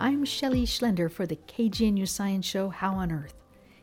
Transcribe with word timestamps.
I'm 0.00 0.24
Shelley 0.24 0.64
Schlender 0.64 1.10
for 1.10 1.26
the 1.26 1.34
KGNU 1.48 2.06
Science 2.06 2.46
Show 2.46 2.68
How 2.68 2.94
on 2.94 3.10
Earth. 3.10 3.34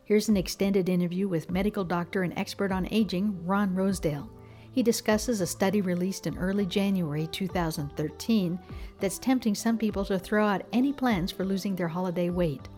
Here's 0.06 0.30
an 0.30 0.38
extended 0.38 0.88
interview 0.88 1.28
with 1.28 1.52
medical 1.52 1.84
doctor 1.84 2.24
and 2.24 2.32
expert 2.40 2.72
on 2.72 2.88
aging, 2.90 3.46
Ron 3.46 3.76
Rosedale. 3.76 4.30
He 4.72 4.82
discusses 4.82 5.42
a 5.42 5.46
study 5.46 5.82
released 5.82 6.26
in 6.26 6.38
early 6.38 6.66
January 6.66 7.28
2013 7.28 8.58
that's 9.02 9.20
tempting 9.20 9.56
some 9.56 9.78
people 9.78 10.06
to 10.06 10.18
throw 10.18 10.48
out 10.48 10.66
any 10.72 10.94
plans 10.94 11.34
for 11.34 11.44
losing 11.44 11.76
their 11.76 11.90
holiday 11.90 12.30
weight. 12.30 12.70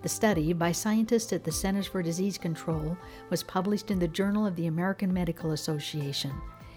The 0.00 0.08
study, 0.08 0.54
by 0.54 0.72
scientists 0.72 1.34
at 1.34 1.44
the 1.44 1.52
Centers 1.52 1.86
for 1.86 2.02
Disease 2.02 2.38
Control, 2.38 2.96
was 3.28 3.42
published 3.42 3.90
in 3.90 3.98
the 3.98 4.08
Journal 4.08 4.46
of 4.46 4.56
the 4.56 4.68
American 4.68 5.12
Medical 5.12 5.50
Association. 5.50 6.32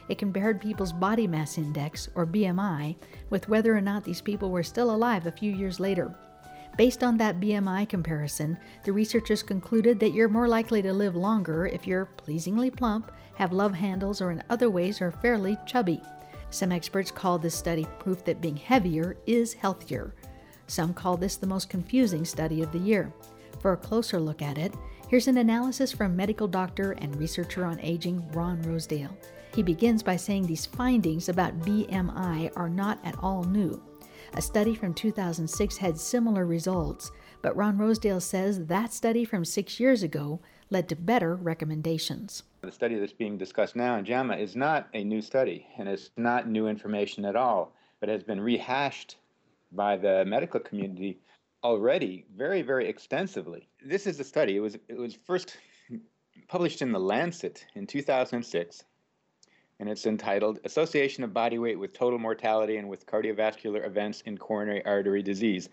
It 0.10 0.18
compared 0.18 0.60
people's 0.60 0.91
body 0.91 1.28
mass 1.28 1.57
index, 1.57 2.10
or 2.16 2.25
BMI, 2.25 2.96
with 3.30 3.48
whether 3.48 3.78
or 3.78 3.82
not 3.82 4.04
these 4.04 4.21
people 4.21 4.50
were 4.50 4.64
still 4.64 4.93
alive 4.93 5.28
a 5.28 5.32
few 5.32 5.52
years 5.52 5.80
later. 5.80 6.14
Based 6.78 7.04
on 7.04 7.18
that 7.18 7.39
BMI 7.39 7.88
comparison, 7.88 8.57
the 8.83 8.93
researchers 8.93 9.43
concluded 9.43 10.00
that 10.00 10.14
you're 10.14 10.30
more 10.30 10.47
likely 10.47 10.82
to 10.82 10.93
live 10.93 11.16
longer 11.16 11.68
if 11.68 11.86
you're 11.86 12.06
pleasingly 12.06 12.71
plump, 12.71 13.11
have 13.36 13.52
love 13.52 13.74
handles, 13.74 14.21
or 14.21 14.32
in 14.32 14.43
other 14.50 14.69
ways 14.69 15.02
are 15.02 15.11
fairly 15.11 15.57
chubby. 15.66 16.02
Some 16.50 16.71
experts 16.71 17.11
call 17.11 17.38
this 17.38 17.54
study 17.54 17.86
proof 18.00 18.25
that 18.25 18.41
being 18.41 18.55
heavier 18.55 19.18
is 19.28 19.54
healthier. 19.54 20.16
Some 20.66 20.94
call 20.94 21.18
this 21.18 21.36
the 21.36 21.47
most 21.47 21.69
confusing 21.69 22.25
study 22.25 22.64
of 22.64 22.71
the 22.71 22.80
year. 22.80 23.14
For 23.60 23.74
a 23.74 23.78
closer 23.78 24.19
look 24.19 24.41
at 24.41 24.57
it, 24.57 24.74
here's 25.07 25.28
an 25.28 25.38
analysis 25.38 25.91
from 25.91 26.16
medical 26.16 26.47
doctor 26.47 26.94
and 26.94 27.16
researcher 27.18 27.66
on 27.66 27.80
aging 27.82 28.28
Ron 28.32 28.61
Rosedale. 28.64 29.16
He 29.56 29.64
begins 29.64 30.04
by 30.04 30.16
saying 30.16 30.46
these 30.46 30.66
findings 30.66 31.28
about 31.28 31.60
BMI 31.62 32.52
are 32.56 32.70
not 32.70 33.00
at 33.03 33.17
all 33.22 33.44
new. 33.44 33.81
A 34.34 34.42
study 34.42 34.75
from 34.75 34.94
2006 34.94 35.78
had 35.78 35.98
similar 35.98 36.45
results, 36.45 37.12
but 37.42 37.56
Ron 37.56 37.78
Rosedale 37.78 38.20
says 38.20 38.66
that 38.67 38.94
study 38.94 39.25
from 39.25 39.44
six 39.44 39.80
years 39.80 40.03
ago 40.03 40.39
led 40.69 40.88
to 40.89 40.95
better 40.95 41.36
recommendations. 41.36 42.44
The 42.61 42.72
study 42.72 43.00
that's 43.00 43.14
being 43.14 43.38
discussed 43.38 43.75
now 43.75 43.97
in 43.97 44.06
JAMA 44.06 44.38
is 44.38 44.56
not 44.56 44.88
a 44.94 45.03
new 45.03 45.22
study, 45.22 45.66
and 45.78 45.89
it's 45.89 46.11
not 46.16 46.47
new 46.47 46.67
information 46.67 47.25
at 47.25 47.36
all, 47.36 47.73
but 48.00 48.09
has 48.09 48.23
been 48.23 48.39
rehashed 48.39 49.17
by 49.72 49.97
the 49.97 50.25
medical 50.25 50.59
community 50.59 51.19
already 51.63 52.25
very, 52.36 52.61
very 52.61 52.88
extensively. 52.88 53.67
This 53.84 54.06
is 54.06 54.19
a 54.19 54.23
study. 54.23 54.56
It 54.56 54.61
was 54.61 54.75
it 54.88 54.97
was 54.97 55.17
first 55.25 55.58
published 56.47 56.81
in 56.81 56.91
the 56.91 57.00
Lancet 57.00 57.66
in 57.75 57.88
2006 57.88 58.84
and 59.80 59.89
it's 59.89 60.05
entitled 60.05 60.59
Association 60.66 61.23
of 61.23 61.33
Body 61.33 61.58
Weight 61.58 61.80
with 61.80 61.94
Total 61.94 62.19
Mortality 62.19 62.77
and 62.77 62.88
with 62.88 63.05
Cardiovascular 63.05 63.85
Events 63.85 64.22
in 64.22 64.38
Coronary 64.38 64.85
Artery 64.85 65.23
Disease, 65.23 65.69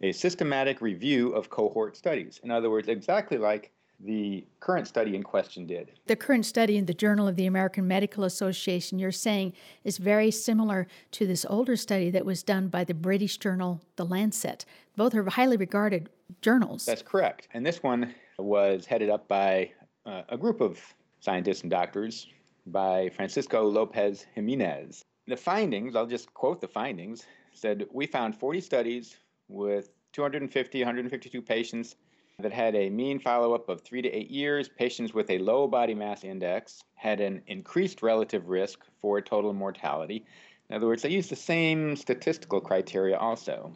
a 0.00 0.10
systematic 0.12 0.80
review 0.80 1.32
of 1.32 1.50
cohort 1.50 1.96
studies. 1.96 2.40
In 2.42 2.50
other 2.50 2.70
words, 2.70 2.88
exactly 2.88 3.38
like 3.38 3.70
the 4.00 4.44
current 4.58 4.88
study 4.88 5.14
in 5.14 5.22
question 5.22 5.64
did. 5.64 5.92
The 6.06 6.16
current 6.16 6.44
study 6.44 6.76
in 6.76 6.86
the 6.86 6.94
Journal 6.94 7.28
of 7.28 7.36
the 7.36 7.46
American 7.46 7.86
Medical 7.86 8.24
Association, 8.24 8.98
you're 8.98 9.12
saying, 9.12 9.52
is 9.84 9.98
very 9.98 10.30
similar 10.30 10.88
to 11.12 11.26
this 11.26 11.46
older 11.48 11.76
study 11.76 12.10
that 12.10 12.24
was 12.24 12.42
done 12.42 12.66
by 12.66 12.82
the 12.82 12.94
British 12.94 13.36
journal, 13.36 13.80
The 13.96 14.04
Lancet. 14.04 14.64
Both 14.96 15.14
are 15.14 15.28
highly 15.30 15.56
regarded 15.56 16.08
journals. 16.40 16.84
That's 16.84 17.02
correct. 17.02 17.48
And 17.54 17.64
this 17.64 17.82
one 17.82 18.12
was 18.38 18.86
headed 18.86 19.08
up 19.08 19.28
by 19.28 19.70
uh, 20.04 20.22
a 20.30 20.38
group 20.38 20.60
of 20.60 20.80
scientists 21.20 21.60
and 21.60 21.70
doctors 21.70 22.26
by 22.66 23.10
Francisco 23.10 23.64
Lopez 23.64 24.26
Jimenez. 24.34 25.04
The 25.26 25.36
findings, 25.36 25.96
I'll 25.96 26.06
just 26.06 26.32
quote 26.34 26.60
the 26.60 26.68
findings, 26.68 27.26
said 27.52 27.86
we 27.92 28.06
found 28.06 28.36
40 28.36 28.60
studies 28.60 29.16
with 29.48 29.90
250, 30.12 30.80
152 30.80 31.42
patients 31.42 31.96
that 32.38 32.52
had 32.52 32.74
a 32.74 32.90
mean 32.90 33.18
follow 33.18 33.54
up 33.54 33.68
of 33.68 33.82
three 33.82 34.02
to 34.02 34.10
eight 34.10 34.30
years. 34.30 34.68
Patients 34.68 35.14
with 35.14 35.30
a 35.30 35.38
low 35.38 35.66
body 35.66 35.94
mass 35.94 36.24
index 36.24 36.82
had 36.94 37.20
an 37.20 37.42
increased 37.46 38.02
relative 38.02 38.48
risk 38.48 38.80
for 39.00 39.20
total 39.20 39.52
mortality. 39.52 40.24
In 40.68 40.76
other 40.76 40.86
words, 40.86 41.02
they 41.02 41.10
used 41.10 41.30
the 41.30 41.36
same 41.36 41.96
statistical 41.96 42.60
criteria 42.60 43.16
also. 43.16 43.72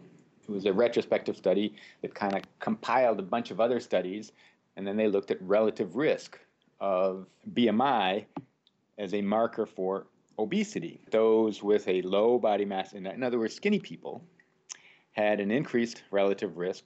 It 0.48 0.50
was 0.50 0.64
a 0.64 0.72
retrospective 0.72 1.36
study 1.36 1.74
that 2.02 2.14
kind 2.14 2.34
of 2.34 2.42
compiled 2.60 3.18
a 3.18 3.22
bunch 3.22 3.50
of 3.50 3.60
other 3.60 3.80
studies, 3.80 4.32
and 4.76 4.86
then 4.86 4.96
they 4.96 5.08
looked 5.08 5.30
at 5.30 5.42
relative 5.42 5.96
risk 5.96 6.38
of 6.80 7.26
BMI 7.52 8.24
as 8.98 9.14
a 9.14 9.22
marker 9.22 9.66
for 9.66 10.06
obesity. 10.38 11.00
Those 11.10 11.62
with 11.62 11.86
a 11.88 12.02
low 12.02 12.38
body 12.38 12.64
mass 12.64 12.92
index, 12.92 13.16
in 13.16 13.22
other 13.22 13.38
words, 13.38 13.54
skinny 13.54 13.78
people, 13.78 14.22
had 15.12 15.40
an 15.40 15.50
increased 15.50 16.02
relative 16.10 16.56
risk 16.56 16.84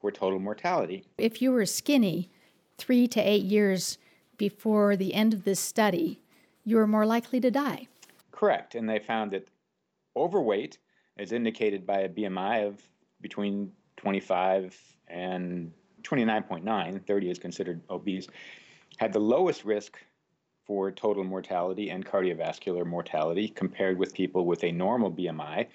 for 0.00 0.10
total 0.10 0.38
mortality. 0.38 1.04
If 1.18 1.42
you 1.42 1.50
were 1.52 1.66
skinny 1.66 2.30
three 2.78 3.08
to 3.08 3.20
eight 3.20 3.44
years 3.44 3.98
before 4.36 4.96
the 4.96 5.14
end 5.14 5.34
of 5.34 5.44
this 5.44 5.60
study, 5.60 6.20
you 6.64 6.76
were 6.76 6.86
more 6.86 7.06
likely 7.06 7.40
to 7.40 7.50
die. 7.50 7.88
Correct. 8.30 8.74
And 8.74 8.88
they 8.88 8.98
found 8.98 9.32
that 9.32 9.48
overweight, 10.16 10.78
as 11.18 11.32
indicated 11.32 11.86
by 11.86 12.00
a 12.00 12.08
BMI 12.08 12.66
of 12.66 12.80
between 13.20 13.72
25 13.96 14.76
and 15.08 15.72
29.9, 16.02 17.06
30 17.06 17.30
is 17.30 17.38
considered 17.38 17.80
obese, 17.90 18.28
had 18.98 19.12
the 19.12 19.20
lowest 19.20 19.64
risk 19.64 19.98
for 20.66 20.90
total 20.90 21.24
mortality 21.24 21.90
and 21.90 22.04
cardiovascular 22.06 22.86
mortality 22.86 23.48
compared 23.48 23.98
with 23.98 24.14
people 24.14 24.46
with 24.46 24.64
a 24.64 24.72
normal 24.72 25.10
BMI. 25.10 25.66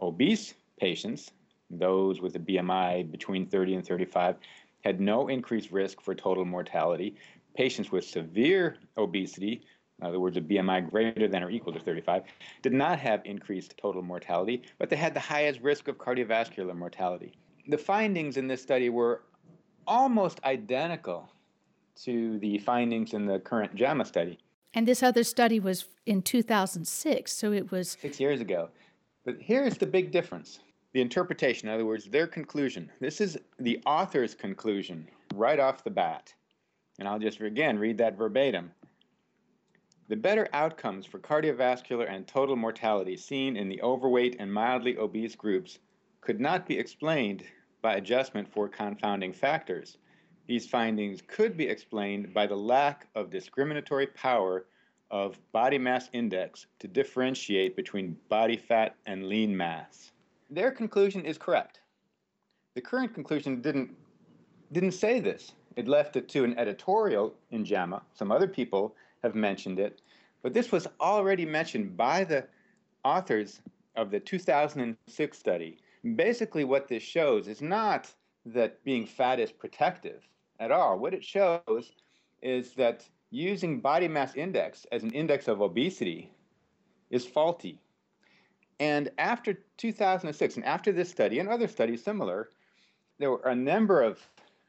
Obese 0.00 0.54
patients, 0.78 1.32
those 1.70 2.20
with 2.20 2.36
a 2.36 2.38
BMI 2.38 3.10
between 3.10 3.46
30 3.46 3.74
and 3.74 3.86
35, 3.86 4.36
had 4.84 5.00
no 5.00 5.28
increased 5.28 5.70
risk 5.70 6.00
for 6.00 6.14
total 6.14 6.44
mortality. 6.44 7.16
Patients 7.56 7.90
with 7.90 8.04
severe 8.04 8.76
obesity, 8.96 9.62
in 10.00 10.06
other 10.06 10.20
words, 10.20 10.36
a 10.36 10.40
BMI 10.40 10.88
greater 10.88 11.28
than 11.28 11.42
or 11.42 11.50
equal 11.50 11.72
to 11.72 11.80
35, 11.80 12.22
did 12.62 12.72
not 12.72 12.98
have 13.00 13.20
increased 13.24 13.76
total 13.76 14.02
mortality, 14.02 14.62
but 14.78 14.88
they 14.88 14.96
had 14.96 15.12
the 15.12 15.20
highest 15.20 15.60
risk 15.60 15.88
of 15.88 15.98
cardiovascular 15.98 16.76
mortality. 16.76 17.36
The 17.66 17.78
findings 17.78 18.36
in 18.36 18.46
this 18.46 18.62
study 18.62 18.88
were 18.88 19.22
almost 19.86 20.42
identical 20.44 21.30
to 22.04 22.38
the 22.38 22.58
findings 22.58 23.12
in 23.12 23.26
the 23.26 23.40
current 23.40 23.74
JAMA 23.74 24.04
study. 24.04 24.38
And 24.74 24.86
this 24.86 25.02
other 25.02 25.24
study 25.24 25.60
was 25.60 25.86
in 26.06 26.22
2006, 26.22 27.32
so 27.32 27.52
it 27.52 27.70
was 27.72 27.96
six 28.00 28.20
years 28.20 28.40
ago. 28.40 28.68
But 29.24 29.36
here's 29.40 29.78
the 29.78 29.86
big 29.86 30.10
difference 30.10 30.60
the 30.92 31.00
interpretation, 31.00 31.68
in 31.68 31.74
other 31.74 31.84
words, 31.84 32.06
their 32.06 32.26
conclusion. 32.26 32.90
This 33.00 33.20
is 33.20 33.38
the 33.58 33.80
author's 33.84 34.34
conclusion 34.34 35.06
right 35.34 35.60
off 35.60 35.84
the 35.84 35.90
bat. 35.90 36.32
And 36.98 37.06
I'll 37.06 37.18
just 37.18 37.40
again 37.40 37.78
read 37.78 37.98
that 37.98 38.16
verbatim. 38.16 38.72
The 40.08 40.16
better 40.16 40.48
outcomes 40.54 41.04
for 41.04 41.18
cardiovascular 41.18 42.10
and 42.10 42.26
total 42.26 42.56
mortality 42.56 43.16
seen 43.16 43.56
in 43.56 43.68
the 43.68 43.82
overweight 43.82 44.36
and 44.38 44.52
mildly 44.52 44.96
obese 44.96 45.36
groups 45.36 45.78
could 46.22 46.40
not 46.40 46.66
be 46.66 46.78
explained 46.78 47.44
by 47.82 47.96
adjustment 47.96 48.50
for 48.50 48.68
confounding 48.68 49.32
factors 49.32 49.98
these 50.48 50.66
findings 50.66 51.20
could 51.20 51.58
be 51.58 51.68
explained 51.68 52.32
by 52.32 52.46
the 52.46 52.56
lack 52.56 53.06
of 53.14 53.28
discriminatory 53.30 54.06
power 54.06 54.64
of 55.10 55.38
body 55.52 55.76
mass 55.76 56.08
index 56.14 56.66
to 56.78 56.88
differentiate 56.88 57.76
between 57.76 58.16
body 58.30 58.56
fat 58.56 58.96
and 59.04 59.28
lean 59.28 59.54
mass. 59.54 60.12
Their 60.48 60.70
conclusion 60.70 61.26
is 61.26 61.36
correct. 61.36 61.80
The 62.74 62.80
current 62.80 63.12
conclusion 63.12 63.60
didn't, 63.60 63.94
didn't 64.72 64.92
say 64.92 65.20
this. 65.20 65.52
It 65.76 65.86
left 65.86 66.16
it 66.16 66.30
to 66.30 66.44
an 66.44 66.58
editorial 66.58 67.34
in 67.50 67.62
JAMA. 67.62 68.00
Some 68.14 68.32
other 68.32 68.48
people 68.48 68.94
have 69.22 69.34
mentioned 69.34 69.78
it, 69.78 70.00
but 70.42 70.54
this 70.54 70.72
was 70.72 70.86
already 70.98 71.44
mentioned 71.44 71.94
by 71.94 72.24
the 72.24 72.46
authors 73.04 73.60
of 73.96 74.10
the 74.10 74.18
2006 74.18 75.38
study. 75.38 75.76
Basically, 76.14 76.64
what 76.64 76.88
this 76.88 77.02
shows 77.02 77.48
is 77.48 77.60
not 77.60 78.10
that 78.46 78.82
being 78.82 79.04
fat 79.04 79.38
is 79.38 79.52
protective 79.52 80.26
at 80.60 80.70
all. 80.70 80.98
What 80.98 81.14
it 81.14 81.24
shows 81.24 81.92
is 82.42 82.72
that 82.74 83.08
using 83.30 83.80
body 83.80 84.08
mass 84.08 84.34
index 84.34 84.86
as 84.92 85.02
an 85.02 85.10
index 85.10 85.48
of 85.48 85.60
obesity 85.60 86.32
is 87.10 87.26
faulty. 87.26 87.78
And 88.80 89.10
after 89.18 89.58
2006, 89.76 90.56
and 90.56 90.64
after 90.64 90.92
this 90.92 91.10
study 91.10 91.40
and 91.40 91.48
other 91.48 91.66
studies 91.66 92.02
similar, 92.02 92.50
there 93.18 93.30
were 93.30 93.42
a 93.44 93.54
number 93.54 94.02
of 94.02 94.20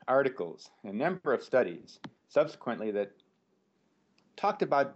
articles, 0.07 0.69
a 0.83 0.91
number 0.91 1.33
of 1.33 1.43
studies 1.43 1.99
subsequently 2.27 2.91
that 2.91 3.11
talked 4.35 4.61
about 4.61 4.95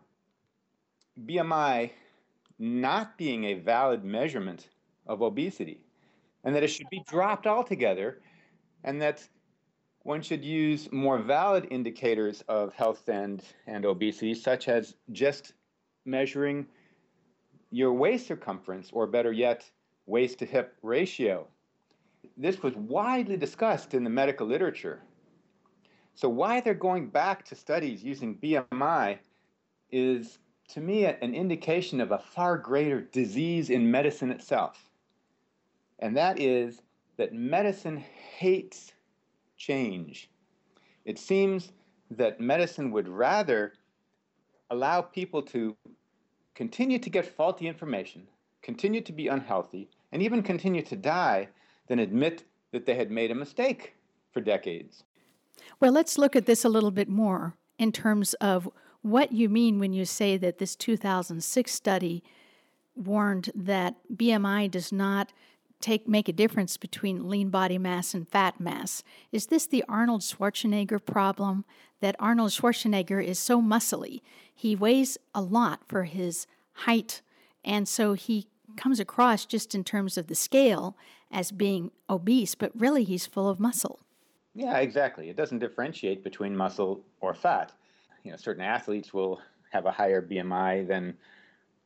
BMI 1.26 1.92
not 2.58 3.18
being 3.18 3.46
a 3.46 3.54
valid 3.56 4.04
measurement 4.04 4.70
of 5.06 5.22
obesity 5.22 5.86
and 6.44 6.56
that 6.56 6.64
it 6.64 6.70
should 6.70 6.90
be 6.90 7.04
dropped 7.08 7.46
altogether 7.46 8.22
and 8.84 9.02
that 9.02 9.28
one 10.04 10.22
should 10.22 10.44
use 10.44 10.92
more 10.92 11.18
valid 11.18 11.68
indicators 11.72 12.44
of 12.50 12.74
health 12.74 13.08
and, 13.08 13.42
and 13.68 13.86
obesity, 13.86 14.34
such 14.34 14.68
as 14.68 14.96
just 15.12 15.54
measuring 16.06 16.68
your 17.72 17.94
waist 17.94 18.28
circumference, 18.28 18.90
or 18.92 19.08
better 19.08 19.32
yet, 19.32 19.70
waist 20.06 20.40
to 20.40 20.46
hip 20.46 20.76
ratio. 20.84 21.48
this 22.38 22.62
was 22.62 22.76
widely 22.76 23.38
discussed 23.38 23.94
in 23.94 24.04
the 24.04 24.10
medical 24.10 24.46
literature. 24.46 25.02
So, 26.16 26.30
why 26.30 26.62
they're 26.62 26.74
going 26.74 27.08
back 27.08 27.44
to 27.46 27.56
studies 27.56 28.04
using 28.04 28.38
BMI 28.38 29.18
is, 29.92 30.38
to 30.70 30.82
me, 30.82 31.06
an 31.06 31.34
indication 31.34 32.00
of 32.00 32.12
a 32.12 32.20
far 32.20 32.58
greater 32.58 33.02
disease 33.02 33.70
in 33.70 33.90
medicine 33.90 34.30
itself. 34.30 34.90
And 36.00 36.16
that 36.18 36.40
is 36.40 36.82
that 37.18 37.34
medicine 37.34 37.98
hates 37.98 38.93
change. 39.66 40.30
It 41.06 41.18
seems 41.18 41.72
that 42.12 42.40
medicine 42.40 42.92
would 42.92 43.08
rather 43.08 43.74
allow 44.70 45.02
people 45.02 45.42
to 45.42 45.76
continue 46.56 47.00
to 47.00 47.10
get 47.10 47.26
faulty 47.26 47.68
information, 47.68 48.28
continue 48.62 49.02
to 49.02 49.14
be 49.14 49.28
unhealthy, 49.28 49.90
and 50.12 50.22
even 50.22 50.44
continue 50.44 50.82
to 50.82 50.96
die 50.96 51.48
than 51.88 52.00
admit 52.00 52.44
that 52.72 52.86
they 52.86 52.96
had 52.96 53.12
made 53.12 53.32
a 53.32 53.36
mistake 53.36 53.96
for 54.32 54.42
decades. 54.42 55.04
Well, 55.80 55.92
let's 55.92 56.18
look 56.18 56.36
at 56.36 56.46
this 56.46 56.66
a 56.66 56.70
little 56.70 56.92
bit 56.92 57.10
more 57.10 57.56
in 57.78 57.92
terms 57.92 58.34
of 58.36 58.70
what 59.02 59.32
you 59.32 59.50
mean 59.50 59.80
when 59.80 59.94
you 59.94 60.06
say 60.06 60.38
that 60.38 60.58
this 60.58 60.76
2006 60.76 61.72
study 61.72 62.24
warned 62.96 63.50
that 63.56 63.96
BMI 64.14 64.70
does 64.70 64.92
not 64.92 65.34
take 65.84 66.08
make 66.08 66.30
a 66.30 66.34
difference 66.34 66.78
between 66.78 67.30
lean 67.30 67.50
body 67.50 67.78
mass 67.78 68.14
and 68.14 68.28
fat 68.28 68.60
mass. 68.60 69.04
Is 69.32 69.48
this 69.48 69.68
the 69.68 69.84
Arnold 69.90 70.22
Schwarzenegger 70.22 71.06
problem 71.06 71.66
that 72.00 72.16
Arnold 72.20 72.52
Schwarzenegger 72.52 73.24
is 73.24 73.38
so 73.38 73.62
muscly? 73.62 74.22
He 74.56 74.76
weighs 74.76 75.18
a 75.36 75.42
lot 75.42 75.82
for 75.88 76.06
his 76.06 76.48
height 76.74 77.22
and 77.66 77.88
so 77.88 78.14
he 78.14 78.48
comes 78.76 79.00
across 79.00 79.46
just 79.46 79.76
in 79.76 79.84
terms 79.84 80.18
of 80.18 80.28
the 80.28 80.36
scale 80.36 80.96
as 81.32 81.52
being 81.52 81.92
obese, 82.10 82.56
but 82.56 82.72
really 82.76 83.04
he's 83.04 83.26
full 83.26 83.50
of 83.50 83.60
muscle. 83.60 84.00
Yeah, 84.56 84.78
exactly. 84.78 85.30
It 85.30 85.36
doesn't 85.36 85.60
differentiate 85.60 86.24
between 86.24 86.56
muscle 86.56 87.02
or 87.22 87.34
fat. 87.34 87.72
You 88.24 88.32
know, 88.32 88.38
certain 88.38 88.64
athletes 88.64 89.14
will 89.14 89.42
have 89.72 89.86
a 89.86 89.92
higher 89.92 90.22
BMI 90.22 90.88
than 90.88 91.16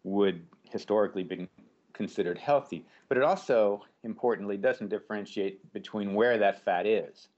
would 0.04 0.46
historically 0.70 1.24
be 1.24 1.48
considered 1.94 2.38
healthy. 2.38 2.86
But 3.10 3.18
it 3.18 3.24
also, 3.24 3.84
importantly, 4.04 4.58
doesn't 4.58 4.90
differentiate 4.90 5.72
between 5.74 6.14
where 6.14 6.38
that 6.38 6.64
fat 6.64 6.86
is. 6.86 7.30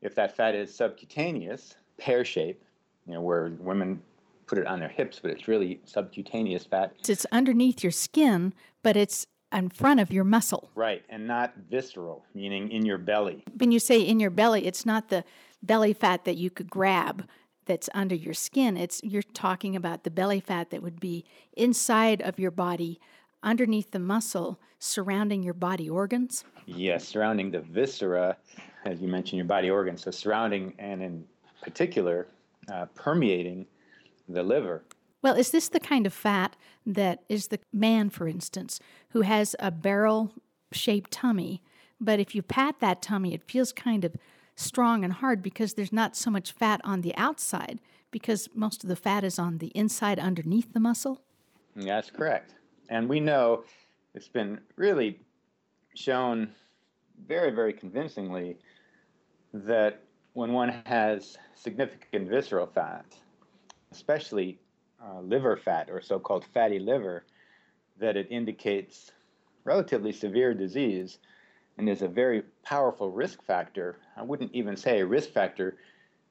If 0.00 0.14
that 0.14 0.36
fat 0.36 0.54
is 0.54 0.74
subcutaneous, 0.74 1.76
pear 1.98 2.24
shape, 2.24 2.62
you 3.06 3.14
know, 3.14 3.20
where 3.20 3.52
women 3.58 4.00
put 4.46 4.58
it 4.58 4.66
on 4.66 4.80
their 4.80 4.88
hips, 4.88 5.18
but 5.20 5.30
it's 5.30 5.46
really 5.46 5.80
subcutaneous 5.84 6.64
fat. 6.64 6.94
It's 7.06 7.26
underneath 7.32 7.82
your 7.82 7.92
skin, 7.92 8.54
but 8.82 8.96
it's 8.96 9.26
in 9.52 9.68
front 9.70 10.00
of 10.00 10.12
your 10.12 10.24
muscle. 10.24 10.70
Right, 10.74 11.04
and 11.08 11.26
not 11.26 11.54
visceral, 11.70 12.24
meaning 12.34 12.70
in 12.70 12.84
your 12.86 12.98
belly. 12.98 13.44
When 13.56 13.72
you 13.72 13.78
say 13.78 14.00
in 14.00 14.20
your 14.20 14.30
belly, 14.30 14.66
it's 14.66 14.86
not 14.86 15.08
the 15.08 15.24
belly 15.62 15.92
fat 15.92 16.24
that 16.24 16.36
you 16.36 16.50
could 16.50 16.70
grab 16.70 17.26
that's 17.66 17.88
under 17.94 18.14
your 18.14 18.34
skin. 18.34 18.76
It's 18.76 19.00
you're 19.04 19.22
talking 19.22 19.76
about 19.76 20.04
the 20.04 20.10
belly 20.10 20.40
fat 20.40 20.70
that 20.70 20.82
would 20.82 21.00
be 21.00 21.24
inside 21.54 22.22
of 22.22 22.38
your 22.38 22.50
body, 22.50 22.98
underneath 23.42 23.90
the 23.90 23.98
muscle, 23.98 24.60
surrounding 24.78 25.42
your 25.42 25.54
body 25.54 25.88
organs. 25.88 26.44
Yes, 26.66 27.06
surrounding 27.06 27.50
the 27.50 27.60
viscera, 27.60 28.36
as 28.84 29.00
you 29.00 29.08
mentioned, 29.08 29.38
your 29.38 29.46
body 29.46 29.70
organs. 29.70 30.02
So 30.02 30.10
surrounding 30.10 30.74
and 30.78 31.02
in 31.02 31.24
particular, 31.62 32.28
uh, 32.72 32.86
permeating 32.94 33.66
the 34.28 34.42
liver. 34.42 34.84
Well, 35.22 35.34
is 35.34 35.50
this 35.50 35.68
the 35.68 35.80
kind 35.80 36.06
of 36.06 36.12
fat 36.12 36.56
that 36.86 37.24
is 37.28 37.48
the 37.48 37.58
man, 37.72 38.10
for 38.10 38.28
instance, 38.28 38.78
who 39.10 39.22
has 39.22 39.56
a 39.58 39.70
barrel 39.70 40.32
shaped 40.70 41.10
tummy, 41.10 41.62
but 42.00 42.20
if 42.20 42.34
you 42.34 42.42
pat 42.42 42.76
that 42.80 43.02
tummy, 43.02 43.34
it 43.34 43.42
feels 43.42 43.72
kind 43.72 44.04
of 44.04 44.14
strong 44.54 45.04
and 45.04 45.14
hard 45.14 45.42
because 45.42 45.74
there's 45.74 45.92
not 45.92 46.16
so 46.16 46.30
much 46.30 46.52
fat 46.52 46.80
on 46.84 47.00
the 47.00 47.16
outside, 47.16 47.80
because 48.10 48.48
most 48.54 48.84
of 48.84 48.88
the 48.88 48.96
fat 48.96 49.24
is 49.24 49.38
on 49.38 49.58
the 49.58 49.68
inside 49.68 50.18
underneath 50.18 50.72
the 50.72 50.80
muscle? 50.80 51.20
That's 51.74 52.10
correct. 52.10 52.54
And 52.88 53.08
we 53.08 53.20
know 53.20 53.64
it's 54.14 54.28
been 54.28 54.60
really 54.76 55.20
shown 55.94 56.50
very, 57.26 57.50
very 57.50 57.72
convincingly 57.72 58.56
that 59.52 60.02
when 60.32 60.52
one 60.52 60.82
has 60.86 61.36
significant 61.54 62.28
visceral 62.28 62.66
fat, 62.66 63.04
especially 63.92 64.58
uh, 65.02 65.20
liver 65.20 65.56
fat 65.56 65.88
or 65.90 66.00
so 66.00 66.18
called 66.18 66.44
fatty 66.54 66.78
liver, 66.78 67.24
that 67.98 68.16
it 68.16 68.28
indicates 68.30 69.12
relatively 69.64 70.12
severe 70.12 70.54
disease 70.54 71.18
and 71.76 71.88
is 71.88 72.02
a 72.02 72.08
very 72.08 72.42
powerful 72.64 73.10
risk 73.10 73.42
factor. 73.42 73.96
I 74.16 74.22
wouldn't 74.22 74.52
even 74.54 74.76
say 74.76 75.00
a 75.00 75.06
risk 75.06 75.30
factor, 75.30 75.76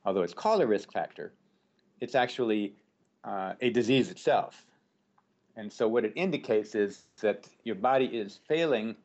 although 0.05 0.23
it's 0.23 0.33
called 0.33 0.61
a 0.61 0.67
risk 0.67 0.91
factor. 0.91 1.33
It's 2.01 2.15
actually 2.15 2.73
uh, 3.23 3.53
a 3.61 3.69
disease 3.69 4.09
itself. 4.09 4.65
And 5.57 5.73
so, 5.73 5.87
what 5.87 6.05
it 6.05 6.13
indicates 6.15 6.75
is 6.75 7.03
that 7.21 7.47
your 7.63 7.75
body 7.75 8.05
is 8.05 8.39
failing 8.47 8.95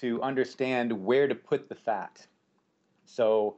to 0.00 0.22
understand 0.22 0.92
where 0.92 1.28
to 1.28 1.34
put 1.34 1.68
the 1.68 1.74
fat. 1.74 2.26
So, 3.04 3.56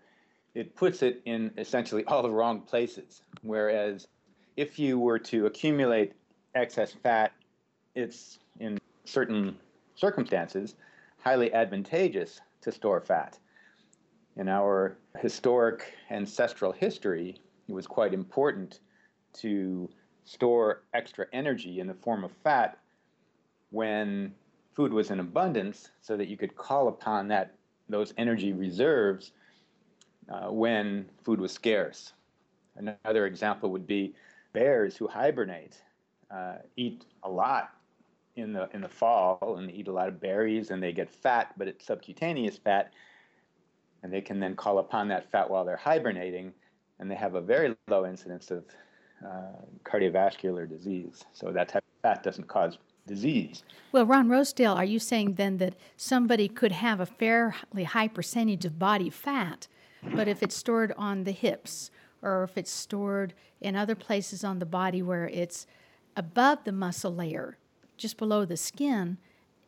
it 0.55 0.75
puts 0.75 1.03
it 1.03 1.21
in 1.27 1.53
essentially 1.59 2.05
all 2.07 2.23
the 2.23 2.31
wrong 2.31 2.63
places. 2.63 3.21
Whereas 3.43 4.09
if 4.57 4.79
you 4.79 4.99
were 4.99 5.19
to 5.19 5.45
accumulate 5.45 6.15
excess 6.55 6.93
fat, 6.93 7.33
it's 7.95 8.39
in 8.59 8.79
certain 9.05 9.59
circumstances 9.95 10.75
highly 11.19 11.53
advantageous 11.53 12.41
to 12.63 12.73
store 12.73 13.03
fat. 13.03 13.39
In 14.37 14.49
our 14.49 14.97
historic 15.19 15.95
ancestral 16.11 16.73
history, 16.73 17.37
it 17.69 17.73
was 17.73 17.87
quite 17.87 18.15
important 18.15 18.81
to 19.35 19.91
store 20.27 20.83
extra 20.93 21.27
energy 21.33 21.81
in 21.81 21.87
the 21.87 21.95
form 21.95 22.25
of 22.25 22.33
fat 22.45 22.79
when 23.71 24.35
food 24.75 24.93
was 24.93 25.11
in 25.11 25.21
abundance 25.21 25.91
so 26.03 26.17
that 26.17 26.29
you 26.29 26.37
could 26.37 26.55
call 26.55 26.89
upon 26.89 27.29
that 27.29 27.55
those 27.89 28.13
energy 28.19 28.53
reserves 28.53 29.33
uh, 30.29 30.51
when 30.51 31.07
food 31.23 31.41
was 31.41 31.53
scarce. 31.53 32.13
Another 32.77 33.27
example 33.27 33.71
would 33.71 33.87
be 33.87 34.15
bears 34.53 34.97
who 34.97 35.07
hibernate 35.07 35.81
uh, 36.31 36.57
eat 36.77 37.05
a 37.23 37.31
lot 37.31 37.71
in 38.35 38.53
the 38.53 38.69
in 38.75 38.81
the 38.83 38.89
fall 38.89 39.57
and 39.59 39.71
eat 39.71 39.89
a 39.89 39.93
lot 39.93 40.09
of 40.09 40.21
berries 40.21 40.71
and 40.71 40.83
they 40.83 40.93
get 40.93 41.09
fat, 41.09 41.55
but 41.57 41.69
it's 41.69 41.87
subcutaneous 41.87 42.59
fat, 42.59 42.93
and 44.03 44.13
they 44.13 44.21
can 44.21 44.41
then 44.41 44.57
call 44.57 44.79
upon 44.79 45.09
that 45.09 45.31
fat 45.31 45.49
while 45.49 45.65
they're 45.65 45.77
hibernating, 45.77 46.53
and 46.99 47.11
they 47.11 47.15
have 47.15 47.35
a 47.35 47.41
very 47.41 47.77
low 47.89 48.05
incidence 48.05 48.51
of 48.51 48.65
uh, 49.25 49.63
cardiovascular 49.85 50.69
disease. 50.69 51.25
So 51.33 51.53
that 51.53 51.69
type 51.69 51.85
of 51.85 52.03
fat 52.03 52.23
doesn't 52.23 52.49
cause 52.49 52.79
disease. 53.07 53.63
Well, 53.93 54.05
Ron 54.05 54.29
Rosedale, 54.29 54.75
are 54.75 54.85
you 54.85 54.99
saying 54.99 55.35
then 55.35 55.59
that 55.59 55.75
somebody 55.97 56.49
could 56.49 56.73
have 56.73 57.01
a 57.01 57.07
fairly 57.07 57.85
high 57.85 58.09
percentage 58.09 58.65
of 58.65 58.79
body 58.79 59.11
fat 59.11 59.69
but 60.15 60.29
if 60.29 60.43
it's 60.43 60.57
stored 60.57 60.93
on 60.97 61.25
the 61.25 61.33
hips 61.33 61.91
or 62.23 62.45
if 62.45 62.57
it's 62.57 62.71
stored 62.71 63.35
in 63.61 63.77
other 63.77 63.95
places 63.95 64.45
on 64.45 64.59
the 64.59 64.67
body 64.67 65.03
where 65.03 65.29
it's 65.29 65.67
above 66.17 66.65
the 66.65 66.73
muscle 66.73 67.15
layer, 67.15 67.59
just 67.97 68.17
below 68.17 68.45
the 68.45 68.57
skin, 68.57 69.19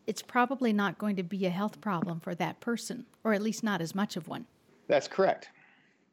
it's 0.07 0.23
probably 0.23 0.73
not 0.73 0.99
going 0.99 1.17
to 1.17 1.23
be 1.23 1.45
a 1.47 1.51
health 1.51 1.81
problem 1.81 2.21
for 2.21 2.35
that 2.35 2.61
person, 2.61 3.07
or 3.25 3.33
at 3.33 3.43
least 3.43 3.63
not 3.63 3.81
as 3.81 3.95
much 3.95 4.17
of 4.17 4.29
one. 4.29 4.47
That's 4.87 5.09
correct, 5.09 5.51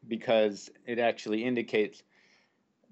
because 0.08 0.70
it 0.86 1.00
actually 1.00 1.44
indicates 1.44 2.04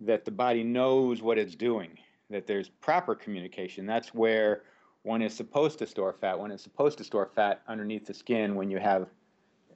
that 0.05 0.25
the 0.25 0.31
body 0.31 0.63
knows 0.63 1.21
what 1.21 1.37
it's 1.37 1.55
doing, 1.55 1.97
that 2.29 2.47
there's 2.47 2.69
proper 2.69 3.15
communication. 3.15 3.85
That's 3.85 4.13
where 4.13 4.63
one 5.03 5.21
is 5.21 5.33
supposed 5.33 5.79
to 5.79 5.87
store 5.87 6.13
fat. 6.13 6.37
One 6.37 6.51
is 6.51 6.61
supposed 6.61 6.97
to 6.99 7.03
store 7.03 7.29
fat 7.35 7.61
underneath 7.67 8.05
the 8.05 8.13
skin 8.13 8.55
when 8.55 8.69
you 8.69 8.79
have 8.79 9.07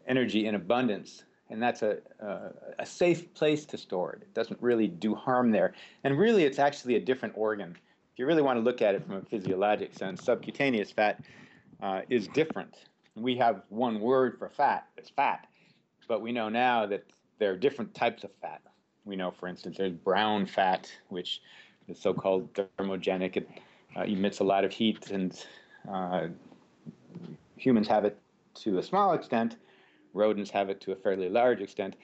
energy 0.08 0.48
in 0.48 0.56
abundance 0.56 1.24
and 1.50 1.62
that's 1.62 1.82
a, 1.82 1.98
a, 2.20 2.52
a, 2.80 2.86
safe 2.86 3.34
place 3.34 3.66
to 3.66 3.78
store 3.78 4.14
it. 4.14 4.22
It 4.24 4.34
doesn't 4.34 4.62
really 4.62 4.88
do 4.88 5.16
harm 5.16 5.52
there. 5.52 5.74
And 6.04 6.18
really, 6.18 6.44
it's 6.44 6.60
actually 6.60 6.96
a 6.96 7.00
different 7.00 7.36
organ. 7.38 7.72
If 7.72 8.20
you 8.20 8.26
really 8.26 8.42
want 8.42 8.58
to 8.58 8.62
look 8.62 8.82
at 8.82 8.96
it 8.96 9.06
from 9.06 9.16
a 9.16 9.22
physiologic 9.22 9.94
sense, 9.94 10.24
subcutaneous 10.24 10.92
fat 10.92 11.22
uh, 11.82 12.02
is 12.10 12.28
different. 12.30 12.76
We 13.16 13.36
have 13.38 13.62
one 13.70 14.00
word 14.00 14.38
for 14.38 14.50
fat, 14.50 14.88
it's 14.98 15.10
fat. 15.10 15.48
But 16.08 16.22
we 16.22 16.32
know 16.32 16.50
now 16.50 16.86
that 16.86 17.06
there 17.40 17.52
are 17.52 17.58
different 17.58 17.94
types 17.94 18.24
of 18.24 18.32
fat. 18.42 18.62
We 19.08 19.16
know, 19.16 19.32
for 19.32 19.48
instance, 19.48 19.78
there's 19.78 19.94
brown 19.94 20.46
fat, 20.46 20.92
which 21.10 21.42
is 21.88 22.00
so 22.00 22.14
called 22.14 22.54
thermogenic. 22.54 23.38
It 23.38 23.50
uh, 23.96 24.04
emits 24.04 24.40
a 24.40 24.44
lot 24.44 24.64
of 24.64 24.72
heat, 24.72 25.10
and 25.12 25.34
uh, 25.92 26.28
humans 27.56 27.88
have 27.88 28.06
it 28.06 28.20
to 28.56 28.78
a 28.78 28.84
small 28.84 29.14
extent 29.14 29.58
rodents 30.18 30.50
have 30.52 30.70
it 30.70 30.82
to 30.82 30.92
a 30.92 30.96
fairly 30.96 31.30
large 31.30 31.62
extent. 31.62 31.96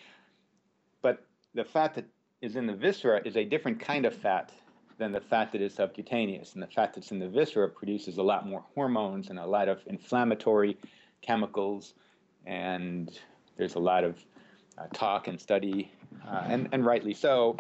But 1.02 1.26
the 1.54 1.66
fat 1.66 1.96
that 1.96 2.06
is 2.42 2.56
in 2.56 2.68
the 2.68 2.74
viscera 2.74 3.22
is 3.26 3.36
a 3.36 3.44
different 3.44 3.80
kind 3.80 4.06
of 4.06 4.16
fat 4.16 4.52
than 4.98 5.12
the 5.12 5.20
fat 5.20 5.52
that 5.52 5.62
is 5.62 5.74
subcutaneous. 5.74 6.54
And 6.54 6.62
the 6.62 6.68
fat 6.68 6.94
that's 6.94 7.12
in 7.12 7.20
the 7.20 7.28
viscera 7.28 7.68
produces 7.68 8.18
a 8.18 8.24
lot 8.24 8.48
more 8.48 8.64
hormones 8.76 9.30
and 9.30 9.40
a 9.40 9.46
lot 9.46 9.68
of 9.68 9.82
inflammatory 9.88 10.78
chemicals, 11.22 11.96
and 12.46 13.20
there's 13.58 13.76
a 13.76 13.80
lot 13.80 14.04
of 14.04 14.24
talk 14.94 15.28
and 15.28 15.40
study, 15.40 15.92
uh, 16.28 16.44
and, 16.48 16.70
and 16.72 16.86
rightly 16.86 17.14
so, 17.14 17.58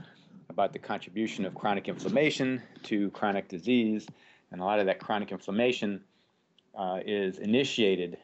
about 0.49 0.73
the 0.73 0.79
contribution 0.79 1.45
of 1.45 1.55
chronic 1.55 1.87
inflammation 1.87 2.61
to 2.83 3.09
chronic 3.11 3.47
disease. 3.47 4.07
And 4.51 4.61
a 4.61 4.63
lot 4.63 4.79
of 4.79 4.85
that 4.85 4.99
chronic 4.99 5.31
inflammation 5.31 6.03
uh, 6.77 6.99
is 7.05 7.39
initiated 7.39 8.17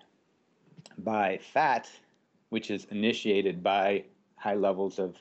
by 0.99 1.39
fat, 1.53 1.89
which 2.49 2.71
is 2.71 2.85
initiated 2.85 3.63
by 3.63 4.03
high 4.35 4.55
levels 4.55 4.99
of 4.99 5.15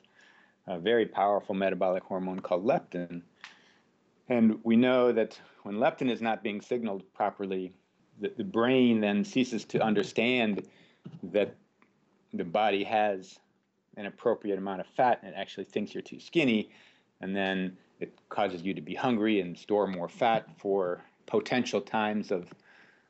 a 0.66 0.78
very 0.78 1.06
powerful 1.06 1.54
metabolic 1.54 2.02
hormone 2.04 2.40
called 2.40 2.64
leptin. 2.64 3.22
And 4.28 4.58
we 4.62 4.76
know 4.76 5.12
that 5.12 5.40
when 5.62 5.76
leptin 5.76 6.10
is 6.10 6.20
not 6.20 6.42
being 6.42 6.60
signaled 6.60 7.02
properly, 7.14 7.72
the, 8.20 8.32
the 8.36 8.44
brain 8.44 9.00
then 9.00 9.24
ceases 9.24 9.64
to 9.66 9.80
understand 9.80 10.66
that 11.22 11.54
the 12.34 12.44
body 12.44 12.84
has 12.84 13.38
an 13.98 14.06
appropriate 14.06 14.56
amount 14.56 14.80
of 14.80 14.86
fat 14.86 15.18
and 15.22 15.34
it 15.34 15.36
actually 15.36 15.64
thinks 15.64 15.92
you're 15.92 16.02
too 16.02 16.20
skinny. 16.20 16.70
And 17.20 17.34
then 17.34 17.76
it 18.00 18.16
causes 18.28 18.62
you 18.62 18.72
to 18.74 18.80
be 18.80 18.94
hungry 18.94 19.40
and 19.40 19.58
store 19.58 19.86
more 19.86 20.08
fat 20.08 20.46
for 20.56 21.04
potential 21.26 21.80
times 21.80 22.30
of, 22.30 22.46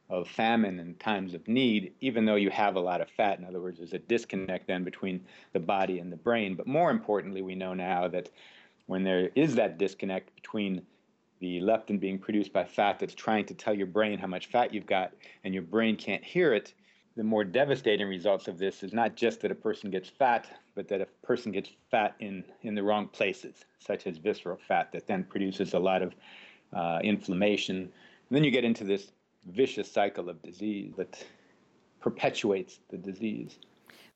of 0.09 0.27
famine 0.27 0.81
and 0.81 0.99
times 0.99 1.35
of 1.35 1.47
need, 1.47 1.93
even 2.01 2.25
though 2.25 2.37
you 2.37 2.49
have 2.49 2.77
a 2.77 2.81
lot 2.81 3.03
of 3.03 3.11
fat. 3.11 3.39
In 3.39 3.45
other 3.45 3.61
words, 3.61 3.79
there's 3.79 3.93
a 3.93 3.99
disconnect 3.99 4.67
then 4.67 4.83
between 4.83 5.21
the 5.53 5.61
body 5.61 5.99
and 5.99 6.11
the 6.11 6.17
brain. 6.17 6.55
But 6.55 6.67
more 6.67 6.91
importantly, 6.91 7.43
we 7.43 7.55
know 7.55 7.75
now 7.75 8.09
that 8.09 8.31
when 8.87 9.05
there 9.05 9.29
is 9.35 9.55
that 9.57 9.77
disconnect 9.77 10.35
between 10.35 10.83
the 11.41 11.61
leptin 11.61 12.01
being 12.01 12.19
produced 12.19 12.53
by 12.53 12.65
fat 12.65 12.99
that's 12.99 13.15
trying 13.15 13.45
to 13.45 13.55
tell 13.55 13.75
your 13.75 13.87
brain 13.87 14.19
how 14.19 14.27
much 14.27 14.47
fat 14.47 14.73
you've 14.73 14.87
got, 14.87 15.13
and 15.45 15.53
your 15.53 15.63
brain 15.63 15.97
can't 15.97 16.25
hear 16.25 16.55
it, 16.55 16.73
the 17.19 17.25
more 17.25 17.43
devastating 17.43 18.07
results 18.07 18.47
of 18.47 18.59
this 18.59 18.85
is 18.85 18.93
not 18.93 19.17
just 19.17 19.41
that 19.41 19.51
a 19.51 19.55
person 19.55 19.91
gets 19.91 20.09
fat, 20.09 20.47
but 20.77 20.87
that 20.87 21.01
a 21.01 21.07
person 21.27 21.51
gets 21.51 21.69
fat 21.91 22.15
in, 22.21 22.45
in 22.63 22.77
the 22.77 22.83
wrong 22.83 23.09
places, 23.09 23.65
such 23.81 24.07
as 24.07 24.19
visceral 24.19 24.57
fat, 24.69 24.93
that 24.93 25.09
then 25.09 25.25
produces 25.25 25.75
a 25.75 25.79
lot 25.81 26.01
of 26.01 26.15
uh, 26.73 27.01
inflammation. 27.03 27.77
And 27.79 27.91
then 28.31 28.45
you 28.45 28.53
get 28.53 28.63
into 28.63 28.85
this 28.85 29.11
vicious 29.47 29.91
cycle 29.91 30.29
of 30.29 30.41
disease 30.43 30.93
that 30.97 31.27
perpetuates 32.01 32.79
the 32.89 32.97
disease. 32.97 33.59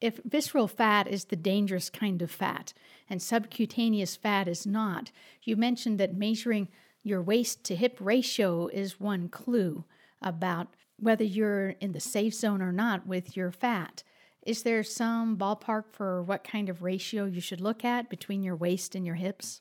If 0.00 0.20
visceral 0.24 0.68
fat 0.68 1.08
is 1.08 1.24
the 1.24 1.34
dangerous 1.34 1.90
kind 1.90 2.22
of 2.22 2.30
fat 2.30 2.72
and 3.10 3.20
subcutaneous 3.20 4.14
fat 4.14 4.46
is 4.46 4.64
not, 4.64 5.10
you 5.42 5.56
mentioned 5.56 5.98
that 5.98 6.14
measuring 6.14 6.68
your 7.02 7.20
waist 7.20 7.64
to 7.64 7.74
hip 7.74 7.98
ratio 8.00 8.68
is 8.68 9.00
one 9.00 9.28
clue 9.28 9.82
about 10.22 10.68
whether 10.98 11.24
you're 11.24 11.70
in 11.80 11.92
the 11.92 12.00
safe 12.00 12.34
zone 12.34 12.62
or 12.62 12.72
not 12.72 13.06
with 13.06 13.36
your 13.36 13.50
fat. 13.50 14.02
Is 14.44 14.62
there 14.62 14.82
some 14.82 15.36
ballpark 15.36 15.84
for 15.92 16.22
what 16.22 16.44
kind 16.44 16.68
of 16.68 16.82
ratio 16.82 17.24
you 17.24 17.40
should 17.40 17.60
look 17.60 17.84
at 17.84 18.10
between 18.10 18.42
your 18.42 18.56
waist 18.56 18.94
and 18.94 19.06
your 19.06 19.14
hips? 19.14 19.60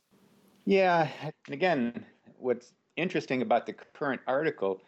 Yeah, 0.65 1.09
again, 1.49 2.05
what's 2.37 2.73
interesting 2.95 3.41
about 3.41 3.65
the 3.65 3.73
current 3.73 4.21
article 4.27 4.81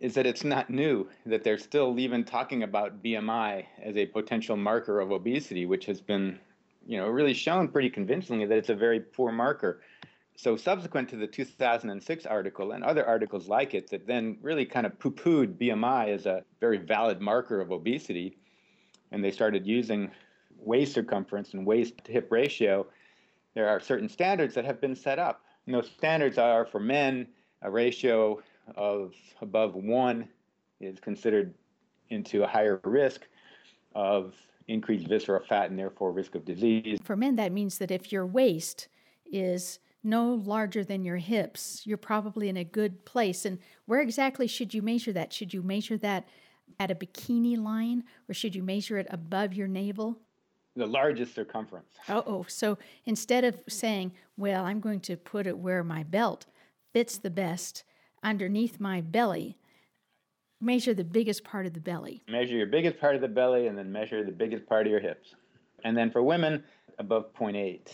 is 0.00 0.14
that 0.14 0.26
it's 0.26 0.44
not 0.44 0.70
new, 0.70 1.08
that 1.24 1.42
they're 1.42 1.58
still 1.58 1.98
even 1.98 2.24
talking 2.24 2.62
about 2.62 3.02
BMI 3.02 3.64
as 3.82 3.96
a 3.96 4.06
potential 4.06 4.56
marker 4.56 5.00
of 5.00 5.10
obesity, 5.10 5.66
which 5.66 5.86
has 5.86 6.00
been, 6.00 6.38
you 6.86 6.98
know, 6.98 7.08
really 7.08 7.32
shown 7.32 7.68
pretty 7.68 7.88
convincingly 7.88 8.44
that 8.46 8.58
it's 8.58 8.68
a 8.68 8.74
very 8.74 9.00
poor 9.00 9.32
marker 9.32 9.80
so 10.36 10.56
subsequent 10.56 11.08
to 11.08 11.16
the 11.16 11.26
2006 11.26 12.26
article 12.26 12.72
and 12.72 12.84
other 12.84 13.06
articles 13.06 13.48
like 13.48 13.74
it 13.74 13.90
that 13.90 14.06
then 14.06 14.36
really 14.42 14.66
kind 14.66 14.86
of 14.86 14.98
poo-pooed 14.98 15.58
BMI 15.58 16.08
as 16.08 16.26
a 16.26 16.44
very 16.60 16.76
valid 16.76 17.20
marker 17.20 17.60
of 17.60 17.72
obesity, 17.72 18.36
and 19.12 19.24
they 19.24 19.30
started 19.30 19.66
using 19.66 20.10
waist 20.58 20.92
circumference 20.92 21.54
and 21.54 21.66
waist 21.66 21.94
to 22.04 22.12
hip 22.12 22.30
ratio, 22.30 22.86
there 23.54 23.68
are 23.68 23.80
certain 23.80 24.08
standards 24.08 24.54
that 24.54 24.64
have 24.64 24.80
been 24.80 24.94
set 24.94 25.18
up. 25.18 25.42
And 25.64 25.74
those 25.74 25.90
standards 25.90 26.38
are 26.38 26.66
for 26.66 26.80
men, 26.80 27.26
a 27.62 27.70
ratio 27.70 28.42
of 28.76 29.14
above 29.40 29.74
one 29.74 30.28
is 30.80 31.00
considered 31.00 31.54
into 32.10 32.44
a 32.44 32.46
higher 32.46 32.80
risk 32.84 33.26
of 33.94 34.34
increased 34.68 35.06
visceral 35.06 35.42
fat 35.42 35.70
and 35.70 35.78
therefore 35.78 36.12
risk 36.12 36.34
of 36.34 36.44
disease. 36.44 36.98
For 37.02 37.16
men, 37.16 37.36
that 37.36 37.52
means 37.52 37.78
that 37.78 37.90
if 37.90 38.12
your 38.12 38.26
waist 38.26 38.88
is 39.24 39.78
no 40.06 40.32
larger 40.32 40.84
than 40.84 41.04
your 41.04 41.16
hips, 41.16 41.82
you're 41.84 41.98
probably 41.98 42.48
in 42.48 42.56
a 42.56 42.64
good 42.64 43.04
place. 43.04 43.44
And 43.44 43.58
where 43.84 44.00
exactly 44.00 44.46
should 44.46 44.72
you 44.72 44.80
measure 44.80 45.12
that? 45.12 45.32
Should 45.32 45.52
you 45.52 45.62
measure 45.62 45.98
that 45.98 46.26
at 46.78 46.90
a 46.90 46.94
bikini 46.94 47.58
line 47.58 48.04
or 48.28 48.34
should 48.34 48.54
you 48.54 48.62
measure 48.62 48.98
it 48.98 49.06
above 49.10 49.52
your 49.52 49.68
navel? 49.68 50.18
The 50.76 50.86
largest 50.86 51.34
circumference. 51.34 51.88
Oh, 52.08 52.22
oh. 52.26 52.46
So 52.48 52.78
instead 53.04 53.44
of 53.44 53.60
saying, 53.68 54.12
well, 54.36 54.64
I'm 54.64 54.80
going 54.80 55.00
to 55.00 55.16
put 55.16 55.46
it 55.46 55.58
where 55.58 55.82
my 55.82 56.02
belt 56.02 56.46
fits 56.92 57.18
the 57.18 57.30
best 57.30 57.84
underneath 58.22 58.78
my 58.78 59.00
belly, 59.00 59.58
measure 60.60 60.94
the 60.94 61.04
biggest 61.04 61.44
part 61.44 61.66
of 61.66 61.72
the 61.72 61.80
belly. 61.80 62.22
Measure 62.28 62.56
your 62.56 62.66
biggest 62.66 62.98
part 63.00 63.14
of 63.14 63.20
the 63.20 63.28
belly 63.28 63.66
and 63.66 63.76
then 63.76 63.90
measure 63.90 64.24
the 64.24 64.32
biggest 64.32 64.66
part 64.66 64.86
of 64.86 64.90
your 64.90 65.00
hips. 65.00 65.34
And 65.84 65.96
then 65.96 66.10
for 66.10 66.22
women, 66.22 66.64
above 66.98 67.34
0.8 67.34 67.88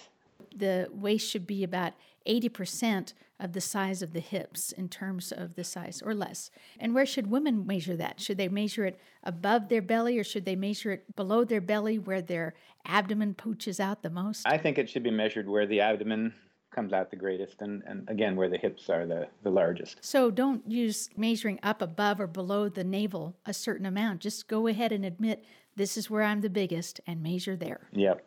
the 0.57 0.89
waist 0.93 1.29
should 1.29 1.47
be 1.47 1.65
about 1.65 1.95
80% 2.27 3.15
of 3.43 3.53
the 3.53 3.61
size 3.61 4.03
of 4.03 4.13
the 4.13 4.21
hips 4.21 4.71
in 4.71 4.89
terms 4.89 5.33
of 5.33 5.57
the 5.57 5.65
size 5.65 6.01
or 6.05 6.15
less. 6.15 6.51
And 6.79 6.95
where 6.95 7.05
should 7.05 7.29
women 7.29 7.67
measure 7.67 7.97
that? 7.97 8.21
Should 8.21 8.39
they 8.39 8.49
measure 8.49 8.87
it 8.87 9.01
above 9.25 9.69
their 9.69 9.83
belly 9.83 10.17
or 10.17 10.25
should 10.25 10.45
they 10.45 10.55
measure 10.55 10.93
it 10.93 11.17
below 11.17 11.45
their 11.45 11.61
belly 11.61 11.99
where 11.99 12.23
their 12.23 12.55
abdomen 12.87 13.35
pooches 13.35 13.81
out 13.81 14.03
the 14.03 14.11
most? 14.11 14.47
I 14.47 14.59
think 14.59 14.79
it 14.79 14.89
should 14.89 15.03
be 15.03 15.11
measured 15.11 15.49
where 15.49 15.67
the 15.67 15.81
abdomen 15.81 16.33
comes 16.71 16.93
out 16.93 17.11
the 17.11 17.17
greatest 17.17 17.61
and, 17.61 17.83
and 17.85 18.09
again 18.09 18.35
where 18.35 18.49
the 18.49 18.57
hips 18.57 18.89
are 18.89 19.07
the, 19.07 19.27
the 19.43 19.51
largest. 19.51 19.99
So 20.01 20.31
don't 20.31 20.63
use 20.71 21.11
measuring 21.17 21.59
up 21.65 21.83
above 21.83 22.21
or 22.21 22.29
below 22.29 22.69
the 22.69 22.85
navel 22.85 23.35
a 23.45 23.53
certain 23.53 23.87
amount. 23.87 24.21
Just 24.21 24.49
go 24.49 24.69
ahead 24.69 24.93
and 24.93 25.05
admit 25.05 25.45
this 25.75 25.97
is 25.97 26.09
where 26.09 26.23
I'm 26.23 26.41
the 26.43 26.49
biggest 26.49 27.01
and 27.07 27.23
measure 27.23 27.57
there. 27.57 27.89
Yep, 27.93 28.25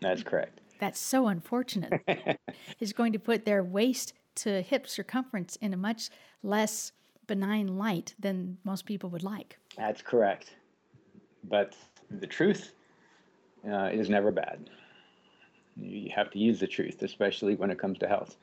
that's 0.00 0.24
correct 0.24 0.60
that's 0.78 0.98
so 0.98 1.28
unfortunate, 1.28 2.02
is 2.80 2.92
going 2.92 3.12
to 3.12 3.18
put 3.18 3.44
their 3.44 3.62
waist 3.62 4.12
to 4.36 4.62
hip 4.62 4.86
circumference 4.88 5.56
in 5.56 5.72
a 5.72 5.76
much 5.76 6.10
less 6.42 6.92
benign 7.26 7.78
light 7.78 8.14
than 8.18 8.58
most 8.64 8.86
people 8.86 9.10
would 9.10 9.22
like. 9.22 9.58
That's 9.76 10.02
correct. 10.02 10.54
But 11.44 11.74
the 12.10 12.26
truth 12.26 12.72
uh, 13.68 13.90
is 13.92 14.08
never 14.08 14.30
bad. 14.30 14.70
You 15.76 16.10
have 16.14 16.30
to 16.30 16.38
use 16.38 16.60
the 16.60 16.66
truth, 16.66 17.02
especially 17.02 17.54
when 17.54 17.70
it 17.70 17.78
comes 17.78 17.98
to 17.98 18.08
health. 18.08 18.36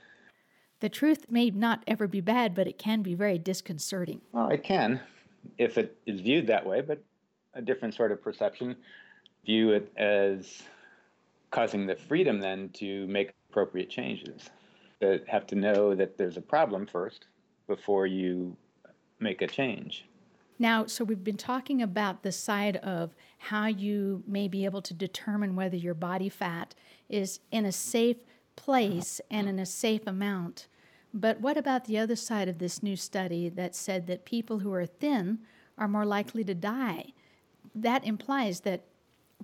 The 0.79 0.89
truth 0.89 1.27
may 1.29 1.49
not 1.49 1.83
ever 1.87 2.07
be 2.07 2.21
bad, 2.21 2.53
but 2.53 2.67
it 2.67 2.77
can 2.77 3.01
be 3.01 3.15
very 3.15 3.37
disconcerting. 3.37 4.21
Well, 4.33 4.49
it 4.49 4.63
can 4.63 4.99
if 5.57 5.77
it 5.77 5.97
is 6.05 6.21
viewed 6.21 6.47
that 6.47 6.65
way, 6.65 6.81
but 6.81 7.03
a 7.53 7.61
different 7.61 7.93
sort 7.93 8.11
of 8.11 8.21
perception 8.21 8.75
view 9.45 9.71
it 9.71 9.91
as 9.97 10.63
causing 11.53 11.85
the 11.85 11.95
freedom 11.95 12.39
then 12.39 12.69
to 12.69 13.07
make 13.07 13.33
appropriate 13.49 13.89
changes. 13.89 14.49
That 14.99 15.27
have 15.27 15.45
to 15.47 15.55
know 15.55 15.93
that 15.95 16.17
there's 16.17 16.37
a 16.37 16.41
problem 16.41 16.85
first 16.87 17.27
before 17.67 18.07
you 18.07 18.57
make 19.19 19.41
a 19.41 19.47
change. 19.47 20.05
Now, 20.59 20.85
so 20.85 21.03
we've 21.03 21.23
been 21.23 21.37
talking 21.37 21.81
about 21.81 22.23
the 22.23 22.31
side 22.31 22.77
of 22.77 23.13
how 23.37 23.67
you 23.67 24.23
may 24.27 24.47
be 24.47 24.65
able 24.65 24.81
to 24.81 24.93
determine 24.93 25.55
whether 25.55 25.75
your 25.75 25.93
body 25.93 26.29
fat 26.29 26.73
is 27.09 27.39
in 27.51 27.65
a 27.65 27.71
safe 27.71 28.17
place 28.55 29.19
and 29.29 29.49
in 29.49 29.59
a 29.59 29.65
safe 29.65 30.07
amount. 30.07 30.67
But 31.13 31.41
what 31.41 31.57
about 31.57 31.85
the 31.85 31.97
other 31.97 32.15
side 32.15 32.47
of 32.47 32.59
this 32.59 32.81
new 32.81 32.95
study 32.95 33.49
that 33.49 33.75
said 33.75 34.07
that 34.07 34.25
people 34.25 34.59
who 34.59 34.73
are 34.73 34.85
thin 34.85 35.39
are 35.77 35.87
more 35.87 36.05
likely 36.05 36.43
to 36.45 36.55
die? 36.55 37.13
That 37.75 38.05
implies 38.05 38.61
that 38.61 38.85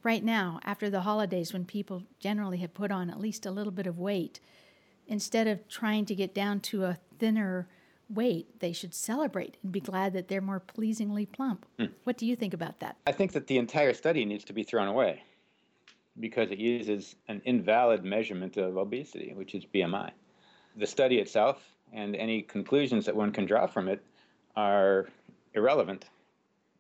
right 0.03 0.24
now, 0.24 0.60
after 0.63 0.89
the 0.89 1.01
holidays, 1.01 1.53
when 1.53 1.65
people 1.65 2.03
generally 2.20 2.58
have 2.58 2.74
put 2.74 2.91
on 2.91 3.10
at 3.10 3.20
least 3.20 3.46
a 3.46 3.51
little 3.51 3.72
bit 3.72 3.88
of 3.88 3.98
weight, 3.98 4.39
instead 5.08 5.48
of 5.48 5.68
trying 5.68 6.06
to 6.06 6.15
get 6.15 6.34
down 6.34 6.60
to 6.60 6.86
a 6.86 6.98
thinner 7.18 7.68
weight, 8.10 8.60
they 8.60 8.74
should 8.74 8.94
celebrate 8.94 9.58
and 9.63 9.72
be 9.72 9.79
glad 9.79 10.13
that 10.13 10.27
they're 10.27 10.41
more 10.41 10.60
pleasingly 10.60 11.25
plump. 11.25 11.65
Hmm. 11.77 11.86
What 12.03 12.18
do 12.18 12.25
you 12.25 12.36
think 12.36 12.53
about 12.53 12.79
that? 12.79 12.98
I 13.06 13.12
think 13.12 13.34
that 13.34 13.48
the 13.48 13.58
entire 13.58 13.94
study 13.94 14.25
needs 14.25 14.44
to 14.46 14.53
be 14.53 14.63
thrown 14.63 14.88
away 14.88 15.24
because 16.20 16.51
it 16.51 16.58
uses 16.58 17.15
an 17.27 17.41
invalid 17.46 18.03
measurement 18.03 18.58
of 18.58 18.77
obesity, 18.77 19.34
which 19.36 19.56
is 19.56 19.65
BMI. 19.65 20.12
The 20.75 20.88
study 20.88 21.20
itself 21.20 21.63
and 21.94 22.15
any 22.15 22.41
conclusions 22.41 23.06
that 23.06 23.15
one 23.15 23.32
can 23.32 23.46
draw 23.46 23.68
from 23.68 23.88
it 23.88 24.03
are 24.56 25.08
irrelevant. 25.53 26.06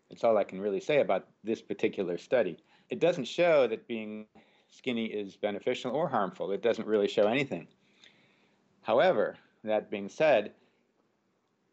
That's 0.09 0.23
all 0.23 0.37
I 0.37 0.43
can 0.43 0.59
really 0.59 0.79
say 0.79 1.01
about 1.01 1.27
this 1.43 1.61
particular 1.61 2.17
study 2.17 2.57
it 2.89 2.99
doesn't 2.99 3.25
show 3.25 3.67
that 3.67 3.87
being 3.87 4.25
skinny 4.69 5.05
is 5.05 5.35
beneficial 5.35 5.91
or 5.91 6.07
harmful. 6.07 6.51
It 6.51 6.61
doesn't 6.61 6.87
really 6.87 7.07
show 7.07 7.27
anything. 7.27 7.67
However, 8.81 9.37
that 9.63 9.89
being 9.89 10.09
said, 10.09 10.53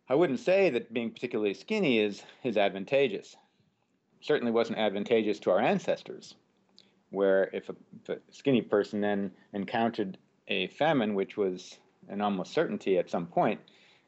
I 0.09 0.15
wouldn't 0.15 0.41
say 0.41 0.71
that 0.71 0.93
being 0.93 1.11
particularly 1.11 1.55
skinny 1.55 1.99
is, 1.99 2.23
is 2.45 2.57
advantageous. 2.57 3.37
certainly 4.21 4.53
wasn't 4.53 4.79
advantageous 4.79 5.39
to 5.41 5.51
our 5.51 5.61
ancestors, 5.61 6.35
where 7.11 7.51
if 7.53 7.69
a, 7.69 7.77
if 8.03 8.09
a 8.09 8.19
skinny 8.31 8.63
person 8.63 9.01
then 9.01 9.31
encountered 9.53 10.19
a 10.49 10.69
famine, 10.69 11.15
which 11.15 11.37
was 11.37 11.79
an 12.09 12.21
almost 12.21 12.53
certainty 12.53 12.99
at 12.99 13.11
some 13.11 13.27
point, 13.27 13.61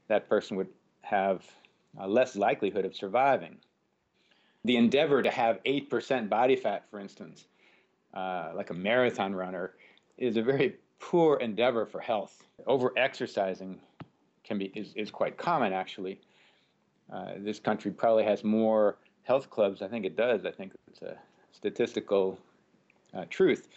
that 0.08 0.28
person 0.28 0.56
would 0.56 0.68
have 1.02 1.44
less 2.06 2.36
likelihood 2.36 2.84
of 2.84 2.94
surviving. 2.94 3.58
The 4.68 4.76
endeavor 4.76 5.22
to 5.22 5.30
have 5.30 5.62
8% 5.64 6.28
body 6.28 6.54
fat, 6.54 6.84
for 6.90 7.00
instance, 7.00 7.46
uh, 8.12 8.50
like 8.54 8.68
a 8.68 8.74
marathon 8.74 9.34
runner, 9.34 9.72
is 10.18 10.36
a 10.36 10.42
very 10.42 10.76
poor 10.98 11.38
endeavor 11.38 11.86
for 11.86 12.00
health. 12.00 12.44
Over 12.66 12.92
exercising 12.98 13.80
can 14.44 14.58
be 14.58 14.66
is, 14.74 14.92
is 14.94 15.10
quite 15.10 15.38
common 15.38 15.72
actually. 15.72 16.20
Uh, 17.10 17.36
this 17.38 17.58
country 17.58 17.90
probably 17.90 18.24
has 18.24 18.44
more 18.44 18.98
health 19.22 19.48
clubs. 19.48 19.80
I 19.80 19.88
think 19.88 20.04
it 20.04 20.18
does. 20.18 20.44
I 20.44 20.50
think 20.50 20.74
it's 20.86 21.00
a 21.00 21.16
statistical 21.50 22.38
uh, 23.14 23.24
truth 23.30 23.68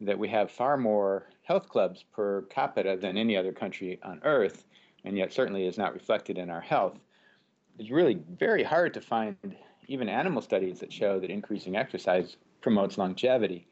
that 0.00 0.18
we 0.18 0.28
have 0.30 0.50
far 0.50 0.78
more 0.78 1.28
health 1.42 1.68
clubs 1.68 2.04
per 2.14 2.40
capita 2.48 2.96
than 2.98 3.18
any 3.18 3.36
other 3.36 3.52
country 3.52 4.00
on 4.02 4.22
earth, 4.24 4.64
and 5.04 5.14
yet 5.14 5.34
certainly 5.34 5.66
is 5.66 5.76
not 5.76 5.92
reflected 5.92 6.38
in 6.38 6.48
our 6.48 6.62
health. 6.62 6.98
It's 7.78 7.90
really 7.90 8.18
very 8.38 8.62
hard 8.62 8.94
to 8.94 9.02
find 9.02 9.36
even 9.88 10.08
animal 10.08 10.42
studies 10.42 10.80
that 10.80 10.92
show 10.92 11.20
that 11.20 11.30
increasing 11.30 11.76
exercise 11.76 12.36
promotes 12.60 12.98
longevity. 12.98 13.66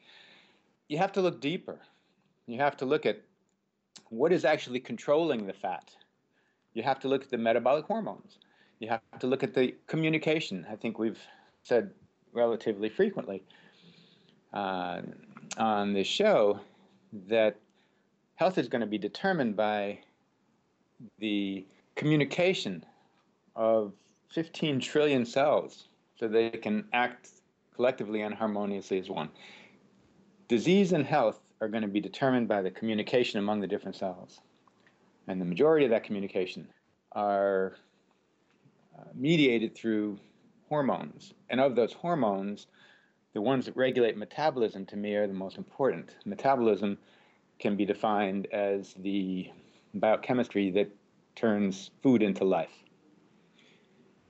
You 0.87 0.97
have 0.97 1.11
to 1.13 1.21
look 1.21 1.41
deeper. 1.41 1.79
You 2.47 2.59
have 2.59 2.77
to 2.77 2.85
look 2.85 3.05
at 3.05 3.21
what 4.09 4.31
is 4.31 4.45
actually 4.45 4.79
controlling 4.79 5.45
the 5.45 5.53
fat. 5.53 5.91
You 6.73 6.83
have 6.83 6.99
to 7.01 7.07
look 7.07 7.23
at 7.23 7.29
the 7.29 7.37
metabolic 7.37 7.85
hormones. 7.85 8.37
You 8.79 8.89
have 8.89 9.01
to 9.19 9.27
look 9.27 9.43
at 9.43 9.53
the 9.53 9.75
communication. 9.87 10.65
I 10.69 10.75
think 10.75 10.99
we've 10.99 11.19
said 11.63 11.91
relatively 12.33 12.89
frequently 12.89 13.43
uh, 14.53 15.01
on 15.57 15.93
this 15.93 16.07
show 16.07 16.59
that 17.27 17.55
health 18.35 18.57
is 18.57 18.67
going 18.67 18.81
to 18.81 18.87
be 18.87 18.97
determined 18.97 19.55
by 19.55 19.99
the 21.19 21.65
communication 21.95 22.85
of 23.55 23.93
15 24.29 24.79
trillion 24.81 25.25
cells 25.25 25.87
so 26.17 26.27
they 26.27 26.49
can 26.49 26.85
act 26.93 27.29
collectively 27.75 28.21
and 28.21 28.33
harmoniously 28.33 28.99
as 28.99 29.09
one. 29.09 29.29
Disease 30.47 30.93
and 30.93 31.05
health 31.05 31.39
are 31.61 31.67
going 31.67 31.81
to 31.81 31.87
be 31.87 31.99
determined 31.99 32.47
by 32.47 32.61
the 32.61 32.71
communication 32.71 33.39
among 33.39 33.59
the 33.59 33.67
different 33.67 33.95
cells. 33.95 34.39
And 35.27 35.41
the 35.41 35.45
majority 35.45 35.85
of 35.85 35.91
that 35.91 36.03
communication 36.03 36.67
are 37.13 37.75
uh, 38.97 39.03
mediated 39.13 39.75
through 39.75 40.19
hormones. 40.69 41.33
And 41.49 41.59
of 41.59 41.75
those 41.75 41.93
hormones, 41.93 42.67
the 43.33 43.41
ones 43.41 43.65
that 43.65 43.75
regulate 43.75 44.17
metabolism 44.17 44.85
to 44.87 44.95
me 44.95 45.15
are 45.15 45.27
the 45.27 45.33
most 45.33 45.57
important. 45.57 46.15
Metabolism 46.25 46.97
can 47.59 47.75
be 47.75 47.85
defined 47.85 48.47
as 48.53 48.93
the 48.99 49.49
biochemistry 49.93 50.71
that 50.71 50.89
turns 51.35 51.91
food 52.03 52.21
into 52.21 52.43
life. 52.43 52.83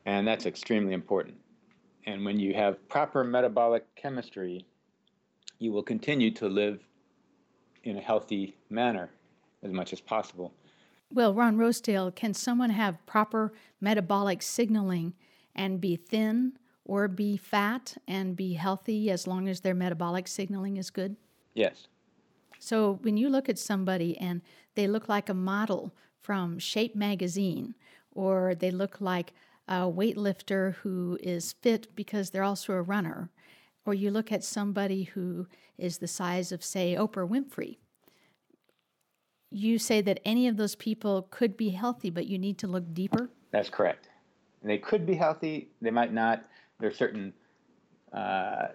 And 0.05 0.27
that's 0.27 0.45
extremely 0.45 0.93
important. 0.93 1.37
And 2.05 2.23
when 2.23 2.39
you 2.39 2.53
have 2.53 2.87
proper 2.87 3.23
metabolic 3.23 3.83
chemistry, 3.95 4.65
you 5.59 5.71
will 5.71 5.83
continue 5.83 6.31
to 6.31 6.47
live 6.47 6.79
in 7.83 7.97
a 7.97 8.01
healthy 8.01 8.55
manner 8.69 9.09
as 9.63 9.71
much 9.71 9.93
as 9.93 10.01
possible. 10.01 10.53
Well, 11.11 11.33
Ron 11.33 11.57
Rosedale, 11.57 12.11
can 12.11 12.33
someone 12.33 12.71
have 12.71 13.03
proper 13.05 13.53
metabolic 13.79 14.41
signaling 14.41 15.13
and 15.55 15.79
be 15.79 15.95
thin 15.95 16.53
or 16.83 17.07
be 17.07 17.37
fat 17.37 17.95
and 18.07 18.35
be 18.35 18.53
healthy 18.53 19.09
as 19.09 19.25
long 19.25 19.47
as 19.47 19.61
their 19.61 19.73
metabolic 19.73 20.27
signaling 20.27 20.77
is 20.77 20.89
good? 20.89 21.15
Yes. 21.53 21.87
So 22.59 22.99
when 23.01 23.17
you 23.17 23.29
look 23.29 23.49
at 23.49 23.57
somebody 23.57 24.17
and 24.17 24.41
they 24.75 24.87
look 24.87 25.07
like 25.07 25.29
a 25.29 25.33
model 25.33 25.93
from 26.21 26.59
Shape 26.59 26.95
magazine, 26.95 27.75
or 28.11 28.55
they 28.55 28.71
look 28.71 28.99
like 28.99 29.33
a 29.67 29.81
weightlifter 29.81 30.75
who 30.75 31.17
is 31.21 31.53
fit 31.61 31.95
because 31.95 32.29
they're 32.29 32.43
also 32.43 32.73
a 32.73 32.81
runner, 32.81 33.29
or 33.85 33.93
you 33.93 34.11
look 34.11 34.31
at 34.31 34.43
somebody 34.43 35.03
who 35.03 35.47
is 35.77 35.97
the 35.97 36.07
size 36.07 36.51
of, 36.51 36.63
say, 36.63 36.95
Oprah 36.95 37.27
Winfrey, 37.27 37.77
you 39.51 39.79
say 39.79 40.01
that 40.01 40.19
any 40.25 40.47
of 40.47 40.57
those 40.57 40.75
people 40.75 41.27
could 41.31 41.55
be 41.55 41.69
healthy, 41.69 42.09
but 42.09 42.27
you 42.27 42.37
need 42.37 42.57
to 42.59 42.67
look 42.67 42.93
deeper? 42.93 43.29
That's 43.51 43.69
correct. 43.69 44.09
They 44.63 44.77
could 44.77 45.05
be 45.05 45.13
healthy, 45.13 45.69
they 45.81 45.91
might 45.91 46.11
not. 46.11 46.45
There 46.79 46.89
are 46.89 46.93
certain, 46.93 47.33
uh, 48.11 48.67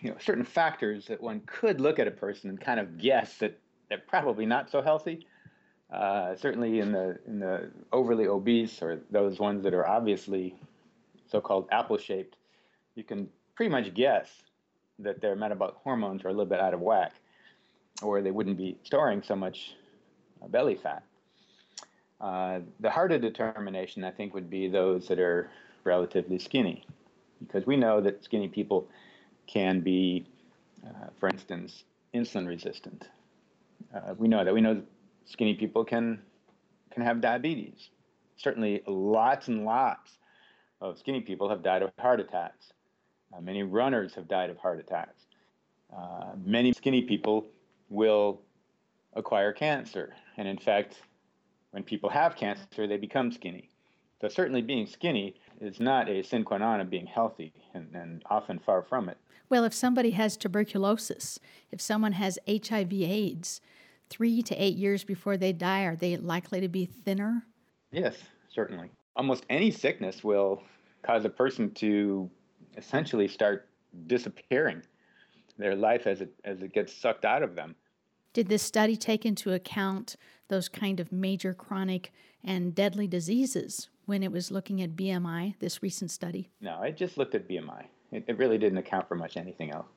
you 0.00 0.10
know, 0.10 0.16
certain 0.20 0.44
factors 0.44 1.06
that 1.06 1.20
one 1.20 1.42
could 1.46 1.80
look 1.80 1.98
at 1.98 2.06
a 2.06 2.12
person 2.12 2.50
and 2.50 2.60
kind 2.60 2.78
of 2.80 2.98
guess 2.98 3.36
that 3.38 3.58
they're 3.88 4.02
probably 4.06 4.46
not 4.46 4.70
so 4.70 4.80
healthy. 4.80 5.26
Uh, 5.92 6.36
certainly 6.36 6.80
in 6.80 6.92
the 6.92 7.18
in 7.26 7.38
the 7.38 7.70
overly 7.92 8.26
obese 8.26 8.82
or 8.82 9.00
those 9.10 9.38
ones 9.38 9.62
that 9.62 9.72
are 9.72 9.88
obviously 9.88 10.54
so-called 11.30 11.66
apple-shaped, 11.72 12.36
you 12.94 13.02
can 13.02 13.28
pretty 13.54 13.70
much 13.70 13.94
guess 13.94 14.30
that 14.98 15.20
their 15.20 15.34
metabolic 15.34 15.74
hormones 15.76 16.24
are 16.24 16.28
a 16.28 16.32
little 16.32 16.46
bit 16.46 16.60
out 16.60 16.74
of 16.74 16.80
whack 16.80 17.12
or 18.02 18.20
they 18.20 18.30
wouldn't 18.30 18.58
be 18.58 18.76
storing 18.84 19.22
so 19.22 19.34
much 19.34 19.74
uh, 20.42 20.48
belly 20.48 20.74
fat. 20.74 21.02
Uh, 22.20 22.60
the 22.80 22.90
harder 22.90 23.18
determination, 23.18 24.04
I 24.04 24.10
think, 24.10 24.34
would 24.34 24.50
be 24.50 24.68
those 24.68 25.08
that 25.08 25.18
are 25.18 25.50
relatively 25.84 26.38
skinny, 26.38 26.84
because 27.40 27.66
we 27.66 27.76
know 27.76 28.00
that 28.00 28.24
skinny 28.24 28.48
people 28.48 28.88
can 29.46 29.80
be, 29.80 30.26
uh, 30.84 31.06
for 31.18 31.28
instance, 31.28 31.84
insulin 32.12 32.46
resistant. 32.46 33.08
Uh, 33.94 34.14
we 34.18 34.28
know 34.28 34.44
that. 34.44 34.52
We 34.52 34.60
know 34.60 34.82
skinny 35.28 35.54
people 35.54 35.84
can 35.84 36.20
can 36.90 37.02
have 37.02 37.20
diabetes. 37.20 37.90
Certainly, 38.36 38.82
lots 38.86 39.48
and 39.48 39.64
lots 39.64 40.18
of 40.80 40.98
skinny 40.98 41.20
people 41.20 41.48
have 41.48 41.62
died 41.62 41.82
of 41.82 41.90
heart 41.98 42.20
attacks. 42.20 42.72
Uh, 43.32 43.40
many 43.40 43.62
runners 43.62 44.14
have 44.14 44.26
died 44.26 44.48
of 44.48 44.56
heart 44.56 44.78
attacks. 44.78 45.26
Uh, 45.94 46.32
many 46.44 46.72
skinny 46.72 47.02
people 47.02 47.46
will 47.88 48.40
acquire 49.14 49.52
cancer. 49.52 50.14
And 50.36 50.46
in 50.48 50.58
fact, 50.58 51.02
when 51.72 51.82
people 51.82 52.08
have 52.10 52.36
cancer, 52.36 52.86
they 52.86 52.96
become 52.96 53.32
skinny. 53.32 53.68
So 54.20 54.28
certainly 54.28 54.62
being 54.62 54.86
skinny 54.86 55.34
is 55.60 55.80
not 55.80 56.08
a 56.08 56.22
sine 56.22 56.44
qua 56.44 56.58
non 56.58 56.80
of 56.80 56.90
being 56.90 57.06
healthy, 57.06 57.52
and, 57.74 57.94
and 57.94 58.22
often 58.30 58.58
far 58.58 58.82
from 58.82 59.08
it. 59.08 59.18
Well, 59.48 59.64
if 59.64 59.74
somebody 59.74 60.10
has 60.10 60.36
tuberculosis, 60.36 61.38
if 61.70 61.80
someone 61.80 62.12
has 62.12 62.38
HIV 62.48 62.92
AIDS, 62.92 63.60
three 64.10 64.42
to 64.42 64.54
eight 64.56 64.76
years 64.76 65.04
before 65.04 65.36
they 65.36 65.52
die, 65.52 65.82
are 65.84 65.96
they 65.96 66.16
likely 66.16 66.60
to 66.60 66.68
be 66.68 66.86
thinner? 66.86 67.44
Yes, 67.90 68.16
certainly. 68.48 68.90
Almost 69.16 69.44
any 69.50 69.70
sickness 69.70 70.22
will 70.22 70.62
cause 71.02 71.24
a 71.24 71.30
person 71.30 71.70
to 71.74 72.30
essentially 72.76 73.28
start 73.28 73.68
disappearing 74.06 74.82
their 75.58 75.74
life 75.74 76.06
as 76.06 76.20
it 76.20 76.32
as 76.44 76.62
it 76.62 76.72
gets 76.72 76.92
sucked 76.92 77.24
out 77.24 77.42
of 77.42 77.54
them. 77.54 77.74
Did 78.32 78.48
this 78.48 78.62
study 78.62 78.96
take 78.96 79.26
into 79.26 79.52
account 79.52 80.16
those 80.48 80.68
kind 80.68 81.00
of 81.00 81.10
major 81.10 81.54
chronic 81.54 82.12
and 82.44 82.74
deadly 82.74 83.08
diseases 83.08 83.88
when 84.06 84.22
it 84.22 84.30
was 84.30 84.50
looking 84.50 84.80
at 84.80 84.94
BMI, 84.94 85.58
this 85.58 85.82
recent 85.82 86.10
study? 86.10 86.48
No, 86.60 86.82
it 86.82 86.96
just 86.96 87.18
looked 87.18 87.34
at 87.34 87.48
BMI. 87.48 87.84
It, 88.12 88.24
it 88.28 88.38
really 88.38 88.58
didn't 88.58 88.78
account 88.78 89.08
for 89.08 89.16
much 89.16 89.36
anything 89.36 89.72
else, 89.72 89.88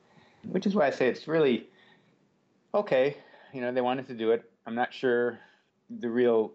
which 0.48 0.66
is 0.66 0.74
why 0.74 0.86
I 0.86 0.90
say 0.90 1.08
it's 1.08 1.28
really 1.28 1.68
okay. 2.74 3.16
You 3.52 3.60
know, 3.60 3.72
they 3.72 3.80
wanted 3.80 4.06
to 4.08 4.14
do 4.14 4.30
it. 4.30 4.50
I'm 4.66 4.74
not 4.74 4.94
sure 4.94 5.38
the 5.90 6.08
real 6.08 6.52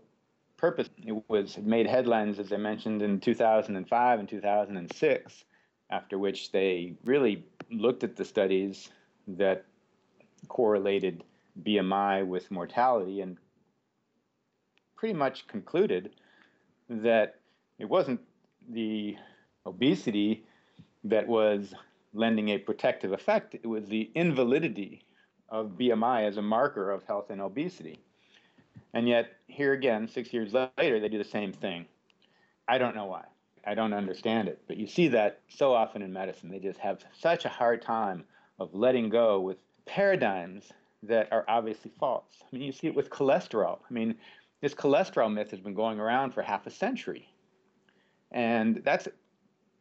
purpose. 0.57 0.89
It 1.05 1.15
was 1.29 1.57
it 1.57 1.65
made 1.65 1.87
headlines, 1.87 2.39
as 2.39 2.51
I 2.51 2.57
mentioned, 2.57 3.01
in 3.01 3.19
2005 3.19 4.19
and 4.19 4.27
2006, 4.27 5.45
after 5.91 6.17
which 6.17 6.51
they 6.51 6.93
really 7.05 7.45
looked 7.71 8.03
at 8.03 8.15
the 8.15 8.25
studies 8.25 8.89
that 9.27 9.65
correlated 10.47 11.23
BMI 11.63 12.25
with 12.25 12.49
mortality 12.49 13.21
and 13.21 13.37
pretty 14.95 15.13
much 15.13 15.47
concluded 15.47 16.11
that 16.89 17.35
it 17.77 17.85
wasn't 17.85 18.21
the 18.69 19.15
obesity 19.65 20.45
that 21.03 21.27
was 21.27 21.73
lending 22.13 22.49
a 22.49 22.57
protective 22.57 23.11
effect, 23.11 23.53
it 23.53 23.65
was 23.65 23.85
the 23.85 24.09
invalidity 24.15 25.03
of 25.49 25.77
BMI 25.77 26.27
as 26.27 26.37
a 26.37 26.41
marker 26.41 26.91
of 26.91 27.03
health 27.03 27.29
and 27.29 27.41
obesity. 27.41 27.99
And 28.93 29.07
yet, 29.07 29.33
here 29.47 29.73
again, 29.73 30.07
six 30.07 30.33
years 30.33 30.53
later, 30.53 30.99
they 30.99 31.09
do 31.09 31.17
the 31.17 31.23
same 31.23 31.53
thing. 31.53 31.85
I 32.67 32.77
don't 32.77 32.95
know 32.95 33.05
why. 33.05 33.25
I 33.65 33.75
don't 33.75 33.93
understand 33.93 34.47
it. 34.47 34.61
But 34.67 34.77
you 34.77 34.87
see 34.87 35.09
that 35.09 35.41
so 35.49 35.73
often 35.73 36.01
in 36.01 36.11
medicine. 36.13 36.49
They 36.49 36.59
just 36.59 36.79
have 36.79 37.03
such 37.17 37.45
a 37.45 37.49
hard 37.49 37.81
time 37.81 38.23
of 38.59 38.73
letting 38.73 39.09
go 39.09 39.39
with 39.39 39.57
paradigms 39.85 40.71
that 41.03 41.31
are 41.31 41.45
obviously 41.47 41.91
false. 41.99 42.31
I 42.41 42.55
mean, 42.55 42.63
you 42.63 42.71
see 42.71 42.87
it 42.87 42.95
with 42.95 43.09
cholesterol. 43.09 43.79
I 43.89 43.93
mean, 43.93 44.15
this 44.61 44.73
cholesterol 44.73 45.31
myth 45.31 45.51
has 45.51 45.59
been 45.59 45.73
going 45.73 45.99
around 45.99 46.31
for 46.31 46.41
half 46.41 46.65
a 46.65 46.71
century. 46.71 47.29
And 48.31 48.81
that's 48.83 49.07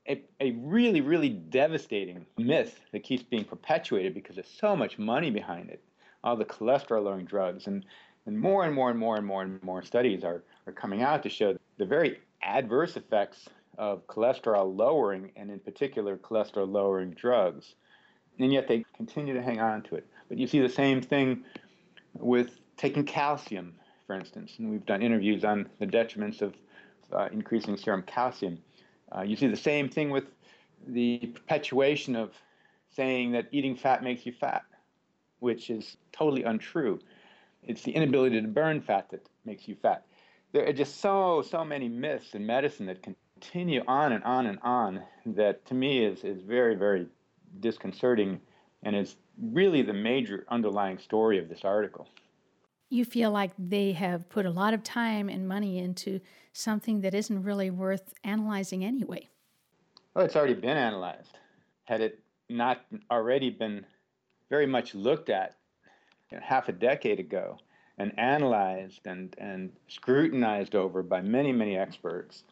a, 0.09 0.23
a 0.41 0.53
really, 0.53 1.01
really 1.01 1.31
devastating 1.31 2.27
myth 2.39 2.81
that 2.93 3.03
keeps 3.03 3.23
being 3.23 3.45
perpetuated 3.45 4.15
because 4.15 4.37
there's 4.37 4.49
so 4.61 4.77
much 4.77 4.99
money 4.99 5.31
behind 5.31 5.71
it. 5.71 5.83
All 6.25 6.37
the 6.37 6.45
cholesterol 6.45 7.05
lowering 7.05 7.27
drugs. 7.27 7.67
And, 7.67 7.85
and 8.27 8.39
more 8.39 8.65
and 8.65 8.75
more 8.75 8.91
and 8.91 8.99
more 8.99 9.17
and 9.17 9.27
more 9.27 9.43
and 9.43 9.63
more 9.63 9.83
studies 9.83 10.25
are, 10.25 10.43
are 10.67 10.73
coming 10.73 11.03
out 11.03 11.23
to 11.23 11.29
show 11.29 11.57
the 11.79 11.87
very 11.87 12.21
adverse 12.43 12.97
effects 12.97 13.49
of 13.79 14.07
cholesterol 14.07 14.77
lowering, 14.77 15.31
and 15.37 15.51
in 15.51 15.59
particular, 15.59 16.17
cholesterol 16.17 16.71
lowering 16.71 17.11
drugs. 17.11 17.75
And 18.39 18.53
yet 18.53 18.69
they 18.69 18.85
continue 18.97 19.35
to 19.35 19.43
hang 19.43 19.61
on 19.61 19.83
to 19.83 19.97
it. 19.97 20.07
But 20.29 20.39
you 20.39 20.47
see 20.47 20.61
the 20.61 20.69
same 20.69 21.01
thing 21.03 21.45
with 22.15 22.59
taking 22.77 23.05
calcium, 23.05 23.75
for 24.07 24.15
instance. 24.15 24.55
And 24.59 24.71
we've 24.71 24.87
done 24.87 25.03
interviews 25.03 25.45
on 25.45 25.69
the 25.79 25.87
detriments 25.87 26.43
of 26.43 26.55
uh, 27.13 27.29
increasing 27.33 27.77
serum 27.77 28.03
calcium. 28.03 28.59
Uh, 29.15 29.23
you 29.23 29.37
see 29.37 29.47
the 29.47 29.57
same 29.57 29.89
thing 29.89 30.11
with 30.11 30.25
the 30.87 31.19
perpetuation 31.35 32.17
of 32.17 32.33
saying 32.91 33.33
that 33.33 33.49
eating 33.53 33.77
fat 33.77 34.03
makes 34.03 34.27
you 34.27 34.33
fat, 34.33 34.63
which 35.41 35.71
is 35.71 35.97
totally 36.13 36.43
untrue. 36.45 36.99
It's 37.63 37.83
the 37.83 37.93
inability 37.93 38.41
to 38.41 38.49
burn 38.49 38.81
fat 38.81 39.11
that 39.11 39.27
makes 39.45 39.69
you 39.69 39.75
fat. 39.75 40.07
There 40.53 40.67
are 40.67 40.73
just 40.73 41.01
so, 41.01 41.43
so 41.43 41.65
many 41.65 41.89
myths 41.89 42.35
in 42.35 42.47
medicine 42.47 42.87
that 42.87 43.03
continue 43.03 43.83
on 43.87 44.13
and 44.13 44.25
on 44.25 44.47
and 44.47 44.59
on 44.63 45.03
that 45.27 45.65
to 45.67 45.75
me 45.75 46.05
is, 46.05 46.25
is 46.25 46.41
very, 46.41 46.75
very 46.75 47.07
disconcerting 47.61 48.41
and 48.83 48.97
is 48.97 49.17
really 49.53 49.83
the 49.83 49.93
major 49.93 50.47
underlying 50.49 50.99
story 50.99 51.39
of 51.39 51.49
this 51.49 51.65
article. 51.65 52.09
You 52.89 53.05
feel 53.05 53.31
like 53.31 53.53
they 53.59 53.93
have 53.93 54.29
put 54.29 54.47
a 54.47 54.51
lot 54.51 54.75
of 54.75 54.83
time 54.83 55.29
and 55.29 55.49
money 55.49 55.79
into 55.79 56.21
something 56.53 57.01
that 57.01 57.15
isn't 57.15 57.43
really 57.43 57.71
worth 57.71 58.15
analyzing 58.23 58.85
anyway. 58.85 59.29
Well, 60.15 60.25
it's 60.25 60.37
already 60.37 60.55
been 60.55 60.77
analyzed. 60.77 61.39
Had 61.85 62.01
it 62.01 62.21
not 62.49 62.81
already 63.11 63.51
been 63.51 63.85
very 64.49 64.67
much 64.67 64.95
looked 64.95 65.29
at 65.29 65.57
you 66.31 66.39
know, 66.39 66.45
half 66.47 66.69
a 66.69 66.73
decade 66.73 67.21
ago 67.21 67.59
and 67.99 68.17
analyzed 68.19 69.01
and, 69.07 69.35
and 69.39 69.73
scrutinized 69.89 70.75
over 70.75 71.03
by 71.03 71.21
many, 71.21 71.53
many 71.53 71.77
experts, 71.77 72.45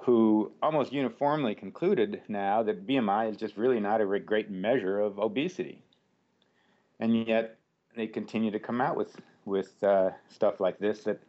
who 0.00 0.52
almost 0.62 0.92
uniformly 0.92 1.54
concluded 1.54 2.22
now 2.28 2.62
that 2.62 2.86
BMI 2.86 3.30
is 3.30 3.36
just 3.36 3.56
really 3.56 3.80
not 3.80 4.00
a 4.00 4.18
great 4.18 4.50
measure 4.50 4.98
of 5.00 5.18
obesity. 5.18 5.82
And 6.98 7.26
yet 7.26 7.58
they 7.96 8.06
continue 8.06 8.50
to 8.50 8.58
come 8.58 8.80
out 8.80 8.96
with, 8.96 9.16
with 9.50 9.82
uh, 9.82 10.10
stuff 10.28 10.60
like 10.60 10.78
this 10.78 11.00
that 11.00 11.20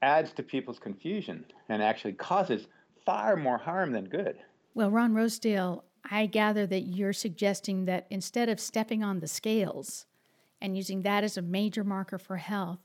adds 0.00 0.32
to 0.32 0.42
people's 0.42 0.78
confusion 0.78 1.44
and 1.68 1.82
actually 1.82 2.12
causes 2.12 2.68
far 3.04 3.36
more 3.36 3.58
harm 3.58 3.92
than 3.92 4.04
good. 4.04 4.38
Well, 4.74 4.90
Ron 4.90 5.14
Rosedale, 5.14 5.84
I 6.10 6.26
gather 6.26 6.66
that 6.66 6.82
you're 6.82 7.12
suggesting 7.12 7.84
that 7.86 8.06
instead 8.08 8.48
of 8.48 8.60
stepping 8.60 9.02
on 9.02 9.20
the 9.20 9.26
scales 9.26 10.06
and 10.60 10.76
using 10.76 11.02
that 11.02 11.24
as 11.24 11.36
a 11.36 11.42
major 11.42 11.84
marker 11.84 12.18
for 12.18 12.36
health, 12.36 12.78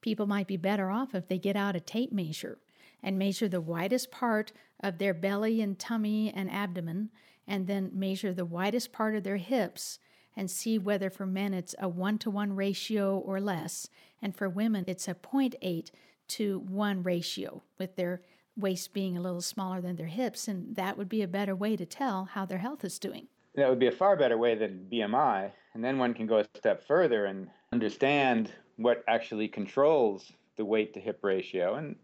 people 0.00 0.26
might 0.26 0.46
be 0.46 0.56
better 0.56 0.90
off 0.90 1.14
if 1.14 1.26
they 1.28 1.38
get 1.38 1.56
out 1.56 1.76
a 1.76 1.80
tape 1.80 2.12
measure 2.12 2.58
and 3.02 3.18
measure 3.18 3.48
the 3.48 3.60
widest 3.60 4.10
part 4.10 4.52
of 4.80 4.98
their 4.98 5.14
belly 5.14 5.60
and 5.60 5.78
tummy 5.78 6.32
and 6.34 6.50
abdomen, 6.50 7.10
and 7.46 7.66
then 7.66 7.90
measure 7.92 8.32
the 8.32 8.44
widest 8.44 8.92
part 8.92 9.14
of 9.14 9.22
their 9.22 9.36
hips 9.36 9.98
and 10.36 10.50
see 10.50 10.78
whether 10.78 11.10
for 11.10 11.26
men 11.26 11.54
it's 11.54 11.74
a 11.78 11.88
1 11.88 12.18
to 12.18 12.30
1 12.30 12.54
ratio 12.56 13.18
or 13.18 13.40
less, 13.40 13.88
and 14.20 14.36
for 14.36 14.48
women 14.48 14.84
it's 14.86 15.08
a 15.08 15.14
0.8 15.14 15.90
to 16.28 16.58
1 16.60 17.02
ratio, 17.02 17.62
with 17.78 17.96
their 17.96 18.22
waist 18.56 18.92
being 18.92 19.16
a 19.16 19.20
little 19.20 19.40
smaller 19.40 19.80
than 19.80 19.96
their 19.96 20.06
hips, 20.06 20.48
and 20.48 20.76
that 20.76 20.96
would 20.96 21.08
be 21.08 21.22
a 21.22 21.28
better 21.28 21.54
way 21.54 21.76
to 21.76 21.86
tell 21.86 22.26
how 22.26 22.44
their 22.44 22.58
health 22.58 22.84
is 22.84 22.98
doing. 22.98 23.26
That 23.54 23.68
would 23.68 23.78
be 23.78 23.86
a 23.86 23.92
far 23.92 24.16
better 24.16 24.38
way 24.38 24.54
than 24.54 24.88
BMI, 24.90 25.50
and 25.74 25.84
then 25.84 25.98
one 25.98 26.14
can 26.14 26.26
go 26.26 26.38
a 26.38 26.46
step 26.56 26.86
further 26.86 27.26
and 27.26 27.48
understand 27.72 28.50
what 28.76 29.04
actually 29.06 29.48
controls 29.48 30.32
the 30.56 30.64
weight 30.64 30.94
to 30.94 31.00
hip 31.00 31.20
ratio, 31.22 31.74
and 31.74 31.96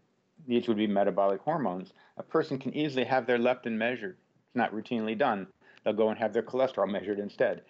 these 0.47 0.67
would 0.67 0.77
be 0.77 0.87
metabolic 0.87 1.41
hormones. 1.41 1.93
A 2.17 2.23
person 2.23 2.57
can 2.57 2.75
easily 2.75 3.05
have 3.05 3.25
their 3.25 3.37
leptin 3.37 3.73
measured. 3.73 4.17
It's 4.47 4.55
not 4.55 4.73
routinely 4.73 5.17
done. 5.17 5.47
They'll 5.83 5.93
go 5.93 6.09
and 6.09 6.17
have 6.19 6.33
their 6.33 6.43
cholesterol 6.43 6.89
measured 6.89 7.19
instead. 7.19 7.63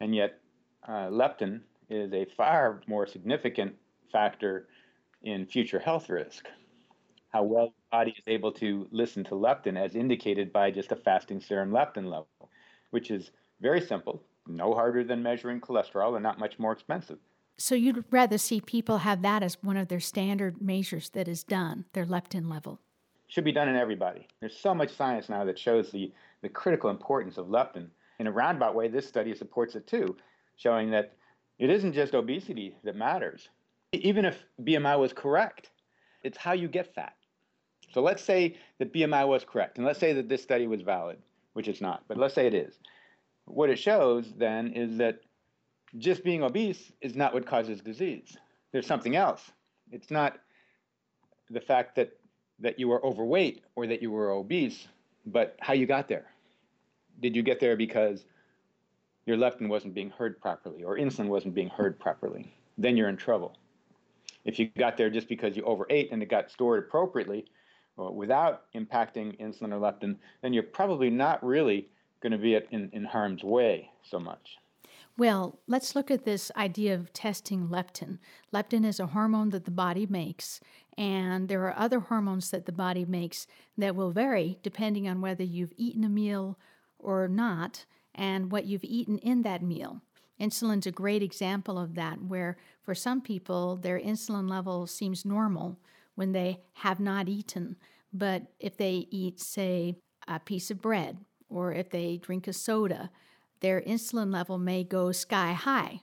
And 0.00 0.14
yet, 0.14 0.40
uh, 0.88 1.08
leptin 1.08 1.60
is 1.88 2.12
a 2.12 2.24
far 2.24 2.80
more 2.86 3.06
significant 3.06 3.74
factor 4.10 4.68
in 5.22 5.46
future 5.46 5.78
health 5.78 6.08
risk. 6.08 6.46
How 7.28 7.42
well 7.42 7.66
the 7.66 7.96
body 7.96 8.10
is 8.12 8.24
able 8.26 8.52
to 8.52 8.88
listen 8.90 9.22
to 9.24 9.34
leptin, 9.34 9.76
as 9.76 9.94
indicated 9.94 10.52
by 10.52 10.70
just 10.70 10.90
a 10.90 10.96
fasting 10.96 11.40
serum 11.40 11.70
leptin 11.70 12.04
level, 12.04 12.50
which 12.90 13.10
is 13.10 13.30
very 13.60 13.80
simple, 13.80 14.22
no 14.46 14.74
harder 14.74 15.04
than 15.04 15.22
measuring 15.22 15.60
cholesterol 15.60 16.14
and 16.14 16.22
not 16.22 16.38
much 16.38 16.58
more 16.58 16.72
expensive. 16.72 17.18
So 17.58 17.74
you'd 17.74 18.04
rather 18.10 18.38
see 18.38 18.60
people 18.60 18.98
have 18.98 19.20
that 19.22 19.42
as 19.42 19.62
one 19.62 19.76
of 19.76 19.88
their 19.88 20.00
standard 20.00 20.62
measures 20.62 21.10
that 21.10 21.28
is 21.28 21.44
done, 21.44 21.84
their 21.92 22.06
leptin 22.06 22.50
level. 22.50 22.80
Should 23.28 23.44
be 23.44 23.52
done 23.52 23.68
in 23.68 23.76
everybody. 23.76 24.26
There's 24.40 24.56
so 24.56 24.74
much 24.74 24.96
science 24.96 25.28
now 25.28 25.44
that 25.44 25.58
shows 25.58 25.90
the, 25.90 26.10
the 26.40 26.48
critical 26.48 26.88
importance 26.88 27.36
of 27.36 27.46
leptin. 27.46 27.88
In 28.20 28.26
a 28.26 28.30
roundabout 28.30 28.74
way, 28.74 28.86
this 28.86 29.08
study 29.08 29.34
supports 29.34 29.74
it 29.76 29.86
too, 29.86 30.14
showing 30.56 30.90
that 30.90 31.14
it 31.58 31.70
isn't 31.70 31.94
just 31.94 32.14
obesity 32.14 32.76
that 32.84 32.94
matters. 32.94 33.48
Even 33.92 34.26
if 34.26 34.44
BMI 34.62 34.98
was 34.98 35.14
correct, 35.14 35.70
it's 36.22 36.36
how 36.36 36.52
you 36.52 36.68
get 36.68 36.94
fat. 36.94 37.14
So 37.94 38.02
let's 38.02 38.22
say 38.22 38.58
that 38.78 38.92
BMI 38.92 39.26
was 39.26 39.42
correct, 39.42 39.78
and 39.78 39.86
let's 39.86 39.98
say 39.98 40.12
that 40.12 40.28
this 40.28 40.42
study 40.42 40.66
was 40.66 40.82
valid, 40.82 41.16
which 41.54 41.66
it's 41.66 41.80
not, 41.80 42.04
but 42.08 42.18
let's 42.18 42.34
say 42.34 42.46
it 42.46 42.52
is. 42.52 42.78
What 43.46 43.70
it 43.70 43.78
shows 43.78 44.30
then 44.36 44.74
is 44.74 44.98
that 44.98 45.20
just 45.96 46.22
being 46.22 46.42
obese 46.42 46.92
is 47.00 47.16
not 47.16 47.32
what 47.32 47.46
causes 47.46 47.80
disease. 47.80 48.36
There's 48.70 48.86
something 48.86 49.16
else. 49.16 49.50
It's 49.92 50.10
not 50.10 50.38
the 51.48 51.62
fact 51.62 51.96
that, 51.96 52.12
that 52.58 52.78
you 52.78 52.86
were 52.88 53.02
overweight 53.02 53.64
or 53.76 53.86
that 53.86 54.02
you 54.02 54.10
were 54.10 54.30
obese, 54.30 54.88
but 55.24 55.56
how 55.60 55.72
you 55.72 55.86
got 55.86 56.06
there. 56.06 56.26
Did 57.20 57.36
you 57.36 57.42
get 57.42 57.60
there 57.60 57.76
because 57.76 58.24
your 59.26 59.36
leptin 59.36 59.68
wasn't 59.68 59.94
being 59.94 60.10
heard 60.10 60.40
properly 60.40 60.82
or 60.82 60.96
insulin 60.96 61.28
wasn't 61.28 61.54
being 61.54 61.68
heard 61.68 61.98
properly? 61.98 62.54
Then 62.78 62.96
you're 62.96 63.08
in 63.08 63.16
trouble. 63.16 63.56
If 64.44 64.58
you 64.58 64.70
got 64.78 64.96
there 64.96 65.10
just 65.10 65.28
because 65.28 65.56
you 65.56 65.62
overate 65.64 66.10
and 66.12 66.22
it 66.22 66.30
got 66.30 66.50
stored 66.50 66.84
appropriately 66.84 67.44
uh, 67.98 68.10
without 68.10 68.64
impacting 68.74 69.38
insulin 69.38 69.72
or 69.72 69.78
leptin, 69.78 70.16
then 70.42 70.52
you're 70.52 70.62
probably 70.62 71.10
not 71.10 71.44
really 71.44 71.88
going 72.22 72.32
to 72.32 72.38
be 72.38 72.54
in, 72.70 72.90
in 72.92 73.04
harm's 73.04 73.42
way 73.42 73.90
so 74.02 74.18
much. 74.18 74.58
Well, 75.18 75.58
let's 75.66 75.94
look 75.94 76.10
at 76.10 76.24
this 76.24 76.50
idea 76.56 76.94
of 76.94 77.12
testing 77.12 77.68
leptin. 77.68 78.18
Leptin 78.54 78.86
is 78.86 78.98
a 78.98 79.08
hormone 79.08 79.50
that 79.50 79.66
the 79.66 79.70
body 79.70 80.06
makes, 80.06 80.60
and 80.96 81.48
there 81.48 81.62
are 81.64 81.78
other 81.78 82.00
hormones 82.00 82.50
that 82.50 82.64
the 82.64 82.72
body 82.72 83.04
makes 83.04 83.46
that 83.76 83.94
will 83.94 84.12
vary 84.12 84.58
depending 84.62 85.06
on 85.08 85.20
whether 85.20 85.44
you've 85.44 85.74
eaten 85.76 86.04
a 86.04 86.08
meal 86.08 86.58
or 87.02 87.28
not 87.28 87.84
and 88.14 88.50
what 88.50 88.66
you've 88.66 88.84
eaten 88.84 89.18
in 89.18 89.42
that 89.42 89.62
meal. 89.62 90.02
Insulin's 90.40 90.86
a 90.86 90.92
great 90.92 91.22
example 91.22 91.78
of 91.78 91.94
that, 91.94 92.22
where 92.22 92.56
for 92.82 92.94
some 92.94 93.20
people, 93.20 93.76
their 93.76 94.00
insulin 94.00 94.48
level 94.48 94.86
seems 94.86 95.24
normal 95.24 95.78
when 96.14 96.32
they 96.32 96.60
have 96.74 96.98
not 96.98 97.28
eaten. 97.28 97.76
But 98.12 98.44
if 98.58 98.76
they 98.76 99.06
eat, 99.10 99.38
say, 99.38 99.96
a 100.26 100.40
piece 100.40 100.70
of 100.70 100.80
bread, 100.80 101.18
or 101.48 101.72
if 101.72 101.90
they 101.90 102.16
drink 102.16 102.48
a 102.48 102.52
soda, 102.52 103.10
their 103.60 103.82
insulin 103.82 104.32
level 104.32 104.58
may 104.58 104.82
go 104.82 105.12
sky 105.12 105.52
high. 105.52 106.00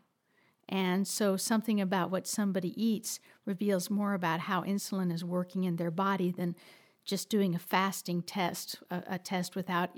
And 0.69 1.07
so, 1.07 1.37
something 1.37 1.79
about 1.79 2.11
what 2.11 2.27
somebody 2.27 2.73
eats 2.81 3.19
reveals 3.45 3.89
more 3.89 4.13
about 4.13 4.41
how 4.41 4.63
insulin 4.63 5.13
is 5.13 5.23
working 5.23 5.63
in 5.63 5.77
their 5.77 5.91
body 5.91 6.29
than 6.29 6.55
just 7.05 7.29
doing 7.29 7.55
a 7.55 7.59
fasting 7.59 8.21
test, 8.21 8.79
a, 8.91 9.01
a 9.07 9.17
test 9.17 9.55
without 9.55 9.97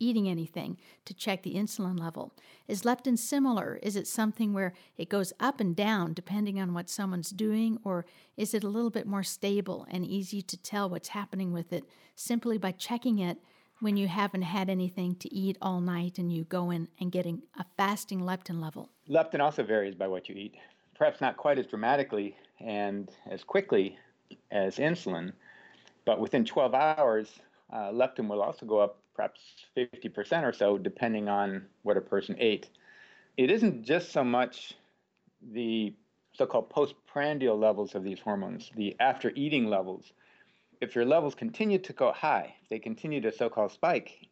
eating 0.00 0.28
anything 0.28 0.78
to 1.04 1.14
check 1.14 1.42
the 1.42 1.54
insulin 1.54 2.00
level. 2.00 2.32
Is 2.66 2.82
leptin 2.82 3.18
similar? 3.18 3.78
Is 3.82 3.94
it 3.94 4.08
something 4.08 4.52
where 4.52 4.72
it 4.96 5.08
goes 5.08 5.32
up 5.38 5.60
and 5.60 5.76
down 5.76 6.14
depending 6.14 6.60
on 6.60 6.74
what 6.74 6.90
someone's 6.90 7.30
doing, 7.30 7.78
or 7.84 8.04
is 8.36 8.54
it 8.54 8.64
a 8.64 8.68
little 8.68 8.90
bit 8.90 9.06
more 9.06 9.22
stable 9.22 9.86
and 9.90 10.04
easy 10.04 10.42
to 10.42 10.56
tell 10.56 10.88
what's 10.88 11.10
happening 11.10 11.52
with 11.52 11.72
it 11.72 11.84
simply 12.16 12.58
by 12.58 12.72
checking 12.72 13.18
it 13.18 13.38
when 13.80 13.96
you 13.96 14.08
haven't 14.08 14.42
had 14.42 14.68
anything 14.68 15.14
to 15.16 15.32
eat 15.34 15.56
all 15.62 15.80
night 15.80 16.18
and 16.18 16.32
you 16.32 16.44
go 16.44 16.70
in 16.70 16.88
and 16.98 17.12
getting 17.12 17.42
a 17.58 17.64
fasting 17.76 18.20
leptin 18.20 18.60
level? 18.60 18.90
Leptin 19.08 19.40
also 19.40 19.62
varies 19.62 19.94
by 19.94 20.06
what 20.06 20.28
you 20.28 20.34
eat, 20.34 20.54
perhaps 20.94 21.20
not 21.20 21.36
quite 21.36 21.58
as 21.58 21.66
dramatically 21.66 22.36
and 22.60 23.10
as 23.30 23.42
quickly 23.42 23.98
as 24.50 24.76
insulin, 24.76 25.32
but 26.04 26.20
within 26.20 26.44
12 26.44 26.74
hours, 26.74 27.40
uh, 27.72 27.90
leptin 27.90 28.28
will 28.28 28.42
also 28.42 28.66
go 28.66 28.78
up 28.78 29.00
perhaps 29.20 29.40
50% 29.76 30.44
or 30.44 30.52
so, 30.54 30.78
depending 30.78 31.28
on 31.28 31.66
what 31.82 31.98
a 31.98 32.00
person 32.00 32.36
ate. 32.38 32.70
It 33.36 33.50
isn't 33.50 33.84
just 33.84 34.12
so 34.12 34.24
much 34.24 34.72
the 35.52 35.92
so 36.32 36.46
called 36.46 36.70
postprandial 36.70 37.58
levels 37.58 37.94
of 37.94 38.02
these 38.02 38.18
hormones, 38.18 38.70
the 38.76 38.96
after 38.98 39.30
eating 39.34 39.66
levels, 39.66 40.12
if 40.80 40.94
your 40.94 41.04
levels 41.04 41.34
continue 41.34 41.78
to 41.80 41.92
go 41.92 42.12
high, 42.12 42.54
they 42.70 42.78
continue 42.78 43.20
to 43.20 43.30
so-called 43.30 43.72
spike 43.72 44.28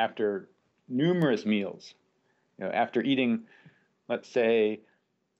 after 0.00 0.48
numerous 0.88 1.46
meals, 1.46 1.94
you 2.58 2.64
know, 2.64 2.72
after 2.72 3.00
eating, 3.00 3.44
let's 4.08 4.28
say, 4.28 4.80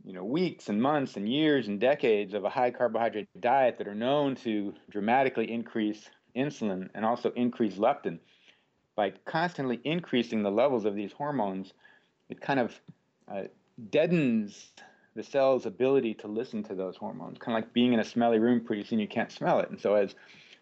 you 0.04 0.12
know, 0.12 0.24
weeks 0.24 0.68
and 0.68 0.80
months 0.80 1.16
and 1.16 1.28
years 1.28 1.66
and 1.66 1.80
decades 1.80 2.34
of 2.34 2.44
a 2.44 2.50
high 2.50 2.70
carbohydrate 2.70 3.28
diet 3.40 3.78
that 3.78 3.88
are 3.88 3.94
known 3.96 4.36
to 4.36 4.72
dramatically 4.90 5.50
increase 5.50 6.08
insulin 6.36 6.88
and 6.94 7.04
also 7.04 7.32
increase 7.32 7.74
leptin, 7.74 8.20
by 9.02 9.10
constantly 9.24 9.80
increasing 9.82 10.44
the 10.44 10.50
levels 10.50 10.84
of 10.84 10.94
these 10.94 11.10
hormones, 11.10 11.72
it 12.28 12.40
kind 12.40 12.60
of 12.60 12.80
uh, 13.26 13.42
deadens 13.90 14.70
the 15.16 15.24
cell's 15.24 15.66
ability 15.66 16.14
to 16.14 16.28
listen 16.28 16.62
to 16.62 16.76
those 16.76 16.96
hormones. 16.96 17.36
Kind 17.40 17.58
of 17.58 17.64
like 17.64 17.72
being 17.72 17.92
in 17.92 17.98
a 17.98 18.04
smelly 18.04 18.38
room, 18.38 18.60
pretty 18.60 18.84
soon 18.84 19.00
you 19.00 19.08
can't 19.08 19.32
smell 19.32 19.58
it. 19.58 19.70
And 19.70 19.80
so, 19.80 19.96
as 19.96 20.14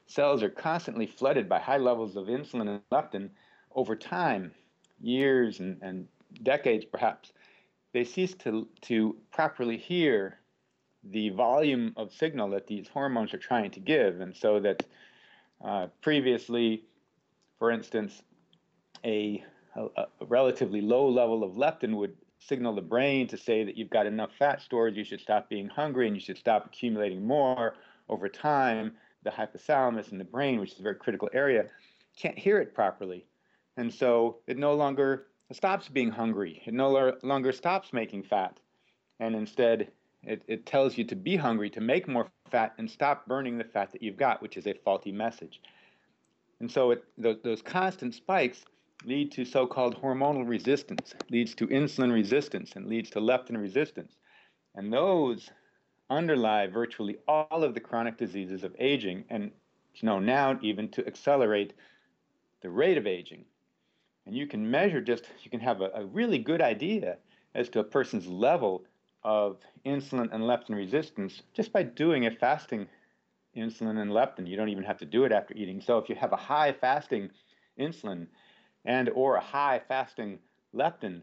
cells 0.07 0.42
are 0.42 0.48
constantly 0.48 1.07
flooded 1.07 1.50
by 1.50 1.59
high 1.59 1.76
levels 1.76 2.16
of 2.16 2.29
insulin 2.29 2.66
and 2.66 2.81
leptin 2.90 3.29
over 3.74 3.94
time, 3.94 4.53
years 5.03 5.61
and, 5.61 5.76
and 5.83 6.09
decades 6.42 6.87
perhaps, 6.87 7.35
they 7.92 8.05
cease 8.05 8.33
to, 8.37 8.66
to 8.81 9.16
properly 9.31 9.76
hear 9.76 10.38
the 11.05 11.29
volume 11.29 11.92
of 11.98 12.11
signal 12.11 12.48
that 12.48 12.66
these 12.66 12.88
hormones 12.88 13.35
are 13.35 13.38
trying 13.38 13.70
to 13.72 13.81
give. 13.81 14.22
And 14.22 14.35
so 14.35 14.61
that 14.61 14.87
uh, 15.62 15.88
previously, 16.00 16.85
for 17.59 17.70
instance, 17.70 18.22
a, 19.04 19.44
a, 19.76 19.82
a, 19.96 20.06
relatively 20.26 20.80
low 20.80 21.08
level 21.08 21.42
of 21.42 21.52
leptin 21.52 21.94
would 21.96 22.16
signal 22.38 22.74
the 22.74 22.82
brain 22.82 23.26
to 23.28 23.36
say 23.36 23.64
that 23.64 23.76
you've 23.76 23.90
got 23.90 24.06
enough 24.06 24.30
fat 24.38 24.60
stored, 24.62 24.96
you 24.96 25.04
should 25.04 25.20
stop 25.20 25.48
being 25.48 25.68
hungry, 25.68 26.06
and 26.06 26.16
you 26.16 26.20
should 26.20 26.38
stop 26.38 26.66
accumulating 26.66 27.24
more. 27.24 27.74
Over 28.08 28.28
time, 28.28 28.92
the 29.22 29.30
hypothalamus 29.30 30.10
in 30.10 30.18
the 30.18 30.24
brain, 30.24 30.58
which 30.58 30.72
is 30.72 30.80
a 30.80 30.82
very 30.82 30.96
critical 30.96 31.28
area, 31.32 31.66
can't 32.16 32.38
hear 32.38 32.58
it 32.58 32.74
properly. 32.74 33.26
And 33.76 33.92
so 33.92 34.38
it 34.46 34.58
no 34.58 34.74
longer 34.74 35.26
stops 35.52 35.88
being 35.88 36.10
hungry. 36.10 36.62
It 36.66 36.74
no 36.74 37.14
longer 37.22 37.52
stops 37.52 37.92
making 37.92 38.24
fat. 38.24 38.58
And 39.20 39.34
instead, 39.34 39.90
it, 40.22 40.42
it 40.46 40.66
tells 40.66 40.98
you 40.98 41.04
to 41.04 41.16
be 41.16 41.36
hungry, 41.36 41.70
to 41.70 41.80
make 41.80 42.08
more 42.08 42.28
fat, 42.50 42.74
and 42.78 42.90
stop 42.90 43.26
burning 43.26 43.58
the 43.58 43.64
fat 43.64 43.92
that 43.92 44.02
you've 44.02 44.16
got, 44.16 44.42
which 44.42 44.56
is 44.56 44.66
a 44.66 44.74
faulty 44.74 45.12
message. 45.12 45.60
And 46.60 46.70
so 46.70 46.90
it, 46.90 47.04
those, 47.16 47.38
those 47.42 47.62
constant 47.62 48.14
spikes 48.14 48.64
lead 49.04 49.32
to 49.32 49.44
so-called 49.44 50.00
hormonal 50.00 50.46
resistance, 50.46 51.14
leads 51.30 51.54
to 51.54 51.66
insulin 51.68 52.12
resistance, 52.12 52.72
and 52.76 52.86
leads 52.86 53.10
to 53.10 53.20
leptin 53.20 53.56
resistance. 53.56 54.16
And 54.74 54.92
those 54.92 55.50
underlie 56.10 56.66
virtually 56.66 57.16
all 57.26 57.64
of 57.64 57.74
the 57.74 57.80
chronic 57.80 58.18
diseases 58.18 58.64
of 58.64 58.74
aging, 58.78 59.24
and 59.30 59.50
it's 59.94 60.02
known 60.02 60.26
now 60.26 60.58
even 60.62 60.88
to 60.90 61.06
accelerate 61.06 61.72
the 62.62 62.70
rate 62.70 62.98
of 62.98 63.06
aging. 63.06 63.44
And 64.26 64.36
you 64.36 64.46
can 64.46 64.70
measure 64.70 65.00
just, 65.00 65.24
you 65.42 65.50
can 65.50 65.60
have 65.60 65.80
a, 65.80 65.90
a 65.94 66.04
really 66.04 66.38
good 66.38 66.60
idea 66.60 67.16
as 67.54 67.68
to 67.70 67.80
a 67.80 67.84
person's 67.84 68.26
level 68.26 68.84
of 69.22 69.58
insulin 69.84 70.32
and 70.32 70.44
leptin 70.44 70.74
resistance 70.74 71.42
just 71.52 71.72
by 71.72 71.82
doing 71.82 72.26
a 72.26 72.30
fasting 72.30 72.86
insulin 73.56 74.00
and 74.00 74.10
leptin. 74.10 74.46
You 74.46 74.56
don't 74.56 74.68
even 74.68 74.84
have 74.84 74.98
to 74.98 75.06
do 75.06 75.24
it 75.24 75.32
after 75.32 75.54
eating. 75.54 75.80
So 75.80 75.98
if 75.98 76.08
you 76.08 76.14
have 76.14 76.32
a 76.32 76.36
high 76.36 76.72
fasting 76.72 77.30
insulin 77.78 78.26
and 78.84 79.08
or 79.10 79.36
a 79.36 79.40
high 79.40 79.80
fasting 79.88 80.38
leptin, 80.74 81.22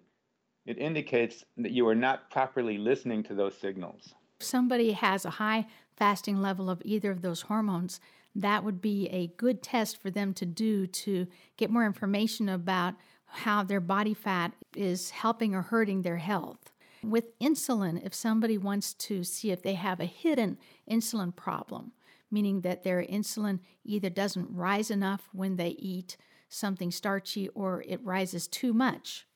it 0.66 0.78
indicates 0.78 1.44
that 1.58 1.72
you 1.72 1.88
are 1.88 1.96
not 1.96 2.30
properly 2.30 2.78
listening 2.78 3.24
to 3.24 3.34
those 3.34 3.58
signals. 3.58 4.14
Somebody 4.40 4.92
has 4.92 5.26
a 5.26 5.32
high 5.32 5.66
fasting 5.96 6.42
level 6.42 6.70
of 6.70 6.82
either 6.86 7.12
of 7.12 7.22
those 7.22 7.42
hormones, 7.42 8.00
that 8.36 8.64
would 8.64 8.82
be 8.82 9.08
a 9.08 9.34
good 9.38 9.64
test 9.64 10.00
for 10.00 10.12
them 10.12 10.34
to 10.36 10.46
do 10.46 10.86
to 10.86 11.26
get 11.58 11.72
more 11.72 11.86
information 11.86 12.48
about 12.48 12.94
how 13.26 13.64
their 13.64 13.80
body 13.80 14.14
fat 14.14 14.54
is 14.76 15.10
helping 15.10 15.56
or 15.56 15.64
hurting 15.64 16.04
their 16.04 16.18
health. 16.18 16.72
With 17.04 17.38
insulin, 17.40 18.06
if 18.06 18.14
somebody 18.14 18.58
wants 18.58 18.94
to 18.94 19.24
see 19.24 19.52
if 19.52 19.64
they 19.64 19.74
have 19.74 20.00
a 20.00 20.06
hidden 20.06 20.58
insulin 20.90 21.36
problem, 21.36 21.94
meaning 22.30 22.62
that 22.62 22.84
their 22.84 23.04
insulin 23.04 23.60
either 23.84 24.10
doesn't 24.10 24.50
rise 24.52 24.92
enough 24.92 25.30
when 25.32 25.56
they 25.56 25.70
eat 25.70 26.18
something 26.50 26.92
starchy 26.92 27.50
or 27.50 27.84
it 27.88 28.04
rises 28.04 28.48
too 28.48 28.74
much, 28.74 29.28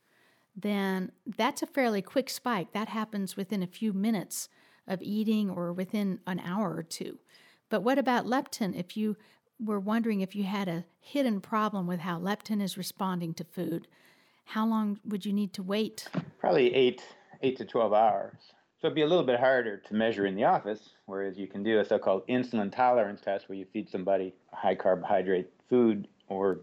then 0.55 1.11
that's 1.25 1.61
a 1.61 1.67
fairly 1.67 2.01
quick 2.01 2.29
spike. 2.29 2.73
That 2.73 2.89
happens 2.89 3.37
within 3.37 3.63
a 3.63 3.67
few 3.67 3.93
minutes 3.93 4.49
of 4.87 5.01
eating 5.01 5.49
or 5.49 5.71
within 5.71 6.19
an 6.27 6.39
hour 6.39 6.75
or 6.75 6.83
two. 6.83 7.19
But 7.69 7.83
what 7.83 7.97
about 7.97 8.25
leptin? 8.25 8.77
If 8.77 8.97
you 8.97 9.15
were 9.63 9.79
wondering 9.79 10.21
if 10.21 10.35
you 10.35 10.43
had 10.43 10.67
a 10.67 10.85
hidden 10.99 11.39
problem 11.39 11.87
with 11.87 11.99
how 12.01 12.19
leptin 12.19 12.61
is 12.61 12.77
responding 12.77 13.33
to 13.35 13.43
food, 13.43 13.87
how 14.45 14.65
long 14.65 14.99
would 15.05 15.25
you 15.25 15.31
need 15.31 15.53
to 15.53 15.63
wait? 15.63 16.07
Probably 16.39 16.73
eight, 16.73 17.01
eight 17.41 17.57
to 17.57 17.65
12 17.65 17.93
hours. 17.93 18.39
So 18.81 18.87
it'd 18.87 18.95
be 18.95 19.03
a 19.03 19.07
little 19.07 19.23
bit 19.23 19.39
harder 19.39 19.77
to 19.77 19.93
measure 19.93 20.25
in 20.25 20.35
the 20.35 20.43
office, 20.43 20.89
whereas 21.05 21.37
you 21.37 21.47
can 21.47 21.61
do 21.61 21.79
a 21.79 21.85
so 21.85 21.99
called 21.99 22.27
insulin 22.27 22.75
tolerance 22.75 23.21
test 23.21 23.47
where 23.47 23.57
you 23.57 23.65
feed 23.71 23.89
somebody 23.89 24.33
a 24.51 24.55
high 24.55 24.75
carbohydrate 24.75 25.47
food 25.69 26.07
or 26.27 26.61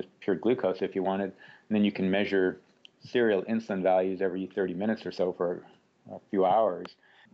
just 0.00 0.20
pure 0.20 0.36
glucose 0.36 0.82
if 0.82 0.94
you 0.94 1.02
wanted. 1.02 1.32
And 1.68 1.76
then 1.76 1.84
you 1.84 1.92
can 1.92 2.10
measure 2.10 2.60
serial 3.00 3.42
insulin 3.42 3.82
values 3.82 4.20
every 4.20 4.46
30 4.46 4.74
minutes 4.74 5.06
or 5.06 5.12
so 5.12 5.32
for 5.32 5.62
a 6.12 6.18
few 6.30 6.44
hours. 6.44 6.86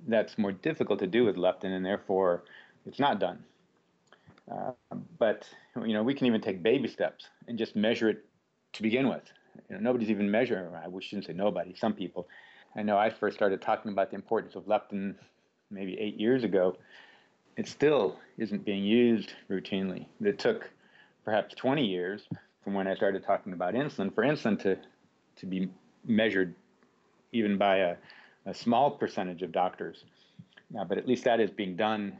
That's 0.06 0.38
more 0.38 0.52
difficult 0.52 0.98
to 1.00 1.06
do 1.06 1.24
with 1.24 1.36
leptin, 1.36 1.76
and 1.76 1.84
therefore 1.84 2.44
it's 2.84 2.98
not 2.98 3.18
done. 3.18 3.42
Uh, 4.50 4.72
but 5.18 5.48
you 5.84 5.92
know, 5.92 6.02
we 6.02 6.14
can 6.14 6.26
even 6.26 6.40
take 6.40 6.62
baby 6.62 6.88
steps 6.88 7.28
and 7.48 7.58
just 7.58 7.74
measure 7.74 8.10
it 8.10 8.24
to 8.74 8.82
begin 8.82 9.08
with. 9.08 9.22
You 9.68 9.76
know, 9.76 9.82
nobody's 9.82 10.10
even 10.10 10.30
measuring. 10.30 10.74
I 10.74 10.86
shouldn't 11.00 11.26
say 11.26 11.32
nobody. 11.32 11.74
Some 11.74 11.94
people. 11.94 12.28
I 12.76 12.82
know 12.82 12.98
I 12.98 13.10
first 13.10 13.36
started 13.36 13.62
talking 13.62 13.90
about 13.90 14.10
the 14.10 14.16
importance 14.16 14.54
of 14.54 14.66
leptin 14.66 15.14
maybe 15.70 15.98
eight 15.98 16.20
years 16.20 16.44
ago. 16.44 16.76
It 17.56 17.66
still 17.66 18.18
isn't 18.36 18.66
being 18.66 18.84
used 18.84 19.32
routinely. 19.50 20.06
It 20.20 20.38
took 20.38 20.70
perhaps 21.24 21.54
20 21.54 21.84
years 21.84 22.28
from 22.66 22.74
when 22.74 22.88
I 22.88 22.96
started 22.96 23.22
talking 23.22 23.52
about 23.52 23.74
insulin, 23.74 24.12
for 24.12 24.24
insulin 24.24 24.60
to, 24.62 24.76
to 25.36 25.46
be 25.46 25.70
measured 26.04 26.52
even 27.30 27.58
by 27.58 27.76
a, 27.76 27.94
a 28.44 28.52
small 28.52 28.90
percentage 28.90 29.42
of 29.42 29.52
doctors. 29.52 30.02
But 30.72 30.98
at 30.98 31.06
least 31.06 31.22
that 31.22 31.38
is 31.38 31.48
being 31.48 31.76
done, 31.76 32.14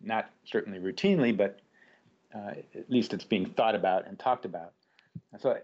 not 0.00 0.30
certainly 0.46 0.78
routinely, 0.78 1.36
but 1.36 1.60
uh, 2.34 2.52
at 2.74 2.90
least 2.90 3.12
it's 3.12 3.26
being 3.26 3.50
thought 3.50 3.74
about 3.74 4.06
and 4.06 4.18
talked 4.18 4.46
about. 4.46 4.72
So 5.38 5.58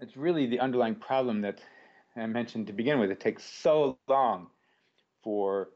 it's 0.00 0.16
really 0.16 0.46
the 0.46 0.58
underlying 0.58 0.96
problem 0.96 1.40
that 1.42 1.60
I 2.16 2.26
mentioned 2.26 2.66
to 2.66 2.72
begin 2.72 2.98
with. 2.98 3.12
It 3.12 3.20
takes 3.20 3.44
so 3.44 3.96
long 4.08 4.48
for 5.22 5.68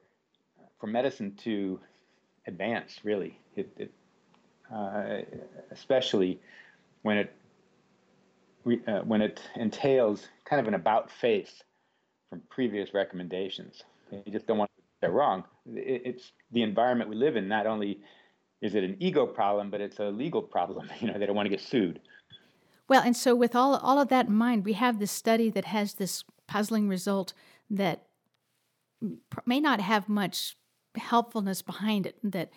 for 0.80 0.88
medicine 0.88 1.36
to 1.44 1.78
advance. 2.48 2.98
Really, 3.04 3.38
it, 3.54 3.70
it 3.76 3.92
uh, 4.74 5.18
especially 5.70 6.40
when 7.02 7.18
it 7.18 7.32
uh, 8.86 9.00
when 9.02 9.20
it 9.22 9.40
entails 9.56 10.28
kind 10.44 10.60
of 10.60 10.68
an 10.68 10.74
about 10.74 11.10
face 11.10 11.62
from 12.30 12.42
previous 12.50 12.94
recommendations. 12.94 13.82
You 14.10 14.32
just 14.32 14.46
don't 14.46 14.58
want 14.58 14.70
to 14.76 15.06
get 15.06 15.12
wrong. 15.12 15.44
It's 15.66 16.32
the 16.52 16.62
environment 16.62 17.10
we 17.10 17.16
live 17.16 17.36
in. 17.36 17.48
Not 17.48 17.66
only 17.66 18.00
is 18.60 18.74
it 18.74 18.84
an 18.84 18.96
ego 18.98 19.26
problem, 19.26 19.70
but 19.70 19.80
it's 19.80 19.98
a 19.98 20.08
legal 20.08 20.42
problem. 20.42 20.90
You 21.00 21.08
know, 21.08 21.18
they 21.18 21.26
don't 21.26 21.36
want 21.36 21.46
to 21.46 21.50
get 21.50 21.60
sued. 21.60 22.00
Well, 22.88 23.02
and 23.02 23.16
so 23.16 23.34
with 23.34 23.54
all 23.54 23.76
all 23.76 24.00
of 24.00 24.08
that 24.08 24.26
in 24.26 24.34
mind, 24.34 24.64
we 24.64 24.72
have 24.72 24.98
this 24.98 25.10
study 25.10 25.50
that 25.50 25.66
has 25.66 25.94
this 25.94 26.24
puzzling 26.46 26.88
result 26.88 27.34
that 27.70 28.06
may 29.46 29.60
not 29.60 29.80
have 29.80 30.08
much 30.08 30.56
helpfulness 30.96 31.60
behind 31.62 32.06
it. 32.06 32.16
That 32.22 32.50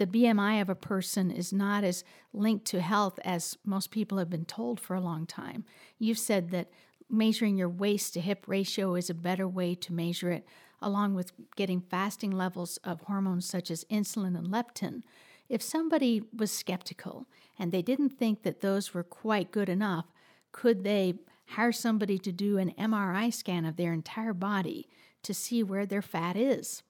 the 0.00 0.06
BMI 0.06 0.62
of 0.62 0.70
a 0.70 0.74
person 0.74 1.30
is 1.30 1.52
not 1.52 1.84
as 1.84 2.04
linked 2.32 2.64
to 2.64 2.80
health 2.80 3.18
as 3.22 3.58
most 3.66 3.90
people 3.90 4.16
have 4.16 4.30
been 4.30 4.46
told 4.46 4.80
for 4.80 4.96
a 4.96 5.00
long 5.00 5.26
time. 5.26 5.62
You've 5.98 6.18
said 6.18 6.50
that 6.52 6.70
measuring 7.10 7.58
your 7.58 7.68
waist 7.68 8.14
to 8.14 8.20
hip 8.22 8.46
ratio 8.48 8.94
is 8.94 9.10
a 9.10 9.14
better 9.14 9.46
way 9.46 9.74
to 9.74 9.92
measure 9.92 10.30
it, 10.30 10.46
along 10.80 11.12
with 11.12 11.32
getting 11.54 11.82
fasting 11.82 12.30
levels 12.30 12.78
of 12.82 13.02
hormones 13.02 13.44
such 13.44 13.70
as 13.70 13.84
insulin 13.90 14.38
and 14.38 14.48
leptin. 14.48 15.02
If 15.50 15.60
somebody 15.60 16.22
was 16.34 16.50
skeptical 16.50 17.26
and 17.58 17.70
they 17.70 17.82
didn't 17.82 18.16
think 18.18 18.42
that 18.42 18.62
those 18.62 18.94
were 18.94 19.04
quite 19.04 19.52
good 19.52 19.68
enough, 19.68 20.06
could 20.50 20.82
they 20.82 21.16
hire 21.48 21.72
somebody 21.72 22.18
to 22.20 22.32
do 22.32 22.56
an 22.56 22.72
MRI 22.78 23.34
scan 23.34 23.66
of 23.66 23.76
their 23.76 23.92
entire 23.92 24.32
body 24.32 24.88
to 25.24 25.34
see 25.34 25.62
where 25.62 25.84
their 25.84 26.00
fat 26.00 26.36
is? 26.36 26.82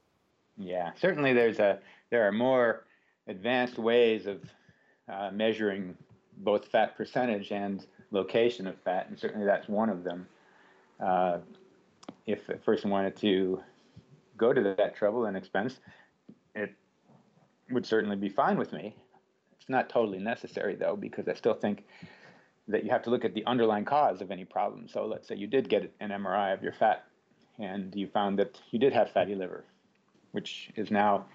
Yeah, 0.56 0.92
certainly 0.94 1.32
there's 1.32 1.58
a 1.58 1.80
there 2.10 2.24
are 2.28 2.32
more 2.32 2.84
advanced 3.30 3.78
ways 3.78 4.26
of 4.26 4.42
uh, 5.08 5.30
measuring 5.32 5.96
both 6.38 6.66
fat 6.66 6.96
percentage 6.96 7.52
and 7.52 7.86
location 8.10 8.66
of 8.66 8.76
fat, 8.80 9.08
and 9.08 9.18
certainly 9.18 9.46
that's 9.46 9.68
one 9.68 9.88
of 9.88 10.04
them. 10.04 10.26
Uh, 10.98 11.38
if 12.26 12.48
a 12.48 12.54
person 12.54 12.90
wanted 12.90 13.16
to 13.16 13.62
go 14.36 14.52
to 14.52 14.74
that 14.76 14.94
trouble 14.96 15.26
and 15.26 15.36
expense, 15.36 15.78
it 16.54 16.74
would 17.70 17.86
certainly 17.86 18.16
be 18.16 18.28
fine 18.28 18.58
with 18.58 18.72
me. 18.72 18.94
It's 19.58 19.68
not 19.68 19.88
totally 19.88 20.18
necessary 20.18 20.74
though, 20.74 20.96
because 20.96 21.28
I 21.28 21.34
still 21.34 21.54
think 21.54 21.84
that 22.68 22.84
you 22.84 22.90
have 22.90 23.02
to 23.02 23.10
look 23.10 23.24
at 23.24 23.34
the 23.34 23.44
underlying 23.46 23.84
cause 23.84 24.20
of 24.20 24.30
any 24.30 24.44
problem. 24.44 24.88
So 24.88 25.06
let's 25.06 25.28
say 25.28 25.36
you 25.36 25.46
did 25.46 25.68
get 25.68 25.92
an 26.00 26.10
MRI 26.10 26.52
of 26.52 26.62
your 26.62 26.72
fat 26.72 27.04
and 27.58 27.94
you 27.94 28.06
found 28.06 28.38
that 28.38 28.60
you 28.70 28.78
did 28.78 28.92
have 28.92 29.10
fatty 29.10 29.34
liver, 29.34 29.64
which 30.32 30.70
is 30.76 30.90
now 30.90 31.26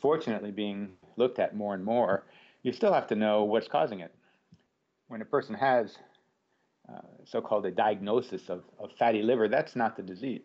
fortunately 0.00 0.50
being 0.50 0.90
looked 1.16 1.38
at 1.38 1.54
more 1.56 1.74
and 1.74 1.84
more. 1.84 2.24
You 2.62 2.72
still 2.72 2.92
have 2.92 3.06
to 3.08 3.14
know 3.14 3.44
what's 3.44 3.68
causing 3.68 4.00
it. 4.00 4.14
When 5.08 5.20
a 5.22 5.24
person 5.24 5.54
has 5.54 5.96
uh, 6.88 7.00
so-called 7.24 7.66
a 7.66 7.70
diagnosis 7.70 8.48
of, 8.48 8.62
of 8.78 8.90
fatty 8.98 9.22
liver, 9.22 9.48
that's 9.48 9.76
not 9.76 9.96
the 9.96 10.02
disease. 10.02 10.42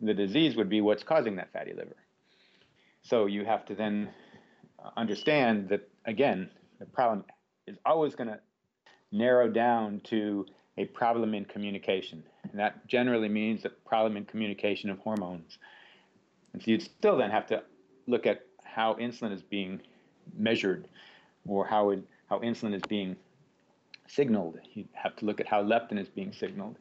The 0.00 0.14
disease 0.14 0.56
would 0.56 0.68
be 0.68 0.80
what's 0.80 1.02
causing 1.02 1.36
that 1.36 1.52
fatty 1.52 1.72
liver. 1.72 1.96
So 3.02 3.26
you 3.26 3.44
have 3.44 3.64
to 3.66 3.74
then 3.74 4.10
understand 4.96 5.68
that, 5.70 5.88
again, 6.04 6.50
the 6.78 6.86
problem 6.86 7.24
is 7.66 7.76
always 7.86 8.14
going 8.14 8.28
to 8.28 8.40
narrow 9.12 9.48
down 9.48 10.00
to 10.04 10.46
a 10.76 10.84
problem 10.86 11.34
in 11.34 11.44
communication. 11.44 12.22
And 12.50 12.60
that 12.60 12.86
generally 12.86 13.28
means 13.28 13.64
a 13.64 13.70
problem 13.70 14.16
in 14.16 14.24
communication 14.24 14.90
of 14.90 14.98
hormones. 14.98 15.58
And 16.52 16.62
so 16.62 16.70
you'd 16.70 16.82
still 16.82 17.16
then 17.16 17.30
have 17.30 17.46
to 17.46 17.62
look 18.06 18.26
at 18.26 18.42
how 18.76 18.92
insulin 19.00 19.32
is 19.32 19.42
being 19.42 19.80
measured 20.36 20.86
or 21.48 21.66
how, 21.66 21.90
it, 21.90 22.02
how 22.28 22.38
insulin 22.40 22.74
is 22.74 22.82
being 22.90 23.16
signaled. 24.06 24.58
You 24.74 24.84
have 24.92 25.16
to 25.16 25.24
look 25.24 25.40
at 25.40 25.46
how 25.46 25.62
leptin 25.64 25.98
is 25.98 26.08
being 26.08 26.30
signaled. 26.30 26.76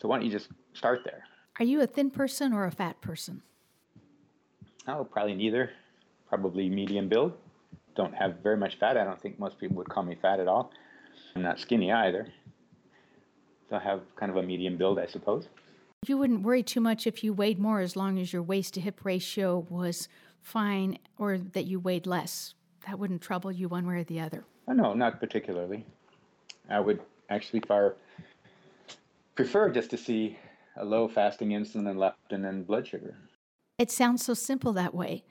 So 0.00 0.08
why 0.08 0.16
don't 0.16 0.24
you 0.24 0.32
just 0.32 0.48
start 0.72 1.02
there? 1.04 1.24
Are 1.58 1.64
you 1.64 1.82
a 1.82 1.86
thin 1.86 2.10
person 2.10 2.54
or 2.54 2.64
a 2.64 2.70
fat 2.70 3.02
person? 3.02 3.42
Oh, 4.88 5.04
probably 5.04 5.34
neither. 5.34 5.70
Probably 6.26 6.70
medium 6.70 7.10
build. 7.10 7.34
Don't 7.94 8.14
have 8.14 8.36
very 8.42 8.56
much 8.56 8.78
fat. 8.78 8.96
I 8.96 9.04
don't 9.04 9.20
think 9.20 9.38
most 9.38 9.58
people 9.58 9.76
would 9.76 9.90
call 9.90 10.04
me 10.04 10.16
fat 10.20 10.40
at 10.40 10.48
all. 10.48 10.72
I'm 11.36 11.42
not 11.42 11.60
skinny 11.60 11.92
either. 11.92 12.28
So 13.68 13.76
I 13.76 13.80
have 13.80 14.00
kind 14.16 14.30
of 14.30 14.38
a 14.38 14.42
medium 14.42 14.78
build, 14.78 14.98
I 14.98 15.06
suppose. 15.06 15.48
You 16.06 16.16
wouldn't 16.16 16.42
worry 16.42 16.62
too 16.62 16.80
much 16.80 17.06
if 17.06 17.22
you 17.22 17.34
weighed 17.34 17.58
more 17.58 17.80
as 17.80 17.94
long 17.94 18.18
as 18.18 18.32
your 18.32 18.42
waist 18.42 18.74
to 18.74 18.80
hip 18.80 19.04
ratio 19.04 19.66
was 19.68 20.08
fine 20.44 20.98
or 21.18 21.38
that 21.38 21.64
you 21.64 21.80
weighed 21.80 22.06
less. 22.06 22.54
That 22.86 22.98
wouldn't 22.98 23.22
trouble 23.22 23.50
you 23.50 23.66
one 23.68 23.86
way 23.86 23.96
or 23.96 24.04
the 24.04 24.20
other. 24.20 24.44
Oh, 24.68 24.72
no, 24.72 24.92
not 24.94 25.18
particularly. 25.18 25.84
I 26.70 26.78
would 26.78 27.00
actually 27.30 27.60
far 27.60 27.96
prefer 29.34 29.70
just 29.70 29.90
to 29.90 29.96
see 29.96 30.38
a 30.76 30.84
low 30.84 31.08
fasting 31.08 31.50
insulin 31.50 31.90
and 31.90 31.98
leptin 31.98 32.48
and 32.48 32.66
blood 32.66 32.86
sugar. 32.86 33.16
It 33.78 33.90
sounds 33.90 34.24
so 34.24 34.34
simple 34.34 34.72
that 34.74 34.94
way. 34.94 35.24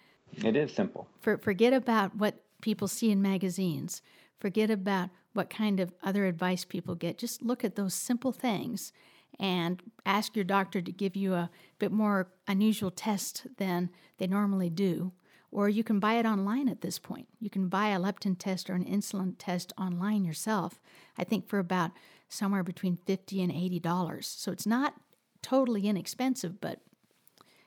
It 0.44 0.56
is 0.56 0.74
simple. 0.74 1.08
For, 1.22 1.38
forget 1.38 1.74
about 1.74 2.16
what 2.18 2.44
people 2.62 2.88
see 2.88 3.12
in 3.12 3.22
magazines. 3.22 4.02
Forget 4.40 4.70
about 4.70 5.10
what 5.34 5.50
kind 5.50 5.80
of 5.80 5.94
other 6.04 6.26
advice 6.26 6.66
people 6.66 6.96
get. 6.96 7.18
Just 7.18 7.42
look 7.42 7.64
at 7.64 7.76
those 7.76 7.94
simple 7.94 8.32
things 8.32 8.92
and 9.40 9.82
ask 10.06 10.36
your 10.36 10.46
doctor 10.46 10.82
to 10.82 10.92
give 10.92 11.16
you 11.16 11.34
a 11.34 11.50
bit 11.80 11.92
more 11.92 12.30
unusual 12.48 12.92
test 12.92 13.48
than 13.58 13.90
they 14.18 14.28
normally 14.28 14.70
do. 14.70 15.12
Or 15.52 15.70
you 15.70 15.84
can 15.84 16.00
buy 16.00 16.16
it 16.16 16.26
online 16.26 16.68
at 16.68 16.82
this 16.82 16.98
point. 16.98 17.28
You 17.40 17.50
can 17.50 17.68
buy 17.68 17.90
a 17.90 18.00
leptin 18.00 18.38
test 18.40 18.70
or 18.70 18.74
an 18.74 18.86
insulin 18.86 19.36
test 19.38 19.72
online 19.78 20.26
yourself. 20.26 20.82
I 21.18 21.24
think 21.24 21.48
for 21.48 21.60
about 21.60 21.92
somewhere 22.28 22.64
between 22.64 22.98
50 23.06 23.42
and 23.42 23.52
$80. 23.52 24.24
So 24.24 24.52
it's 24.52 24.66
not 24.66 24.96
totally 25.44 25.88
inexpensive, 25.88 26.60
but 26.60 26.80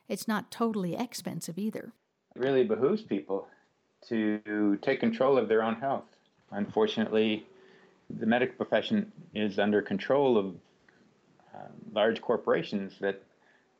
it's 0.09 0.27
not 0.27 0.51
totally 0.51 0.95
expensive 0.95 1.57
either. 1.57 1.93
It 2.35 2.41
really 2.41 2.65
behooves 2.65 3.01
people 3.01 3.47
to 4.09 4.77
take 4.81 4.99
control 4.99 5.37
of 5.37 5.47
their 5.47 5.63
own 5.63 5.75
health. 5.75 6.05
Unfortunately, 6.51 7.45
the 8.19 8.25
medical 8.25 8.55
profession 8.55 9.11
is 9.33 9.59
under 9.59 9.81
control 9.81 10.37
of 10.37 10.55
uh, 11.57 11.67
large 11.93 12.21
corporations 12.21 12.93
that 12.99 13.21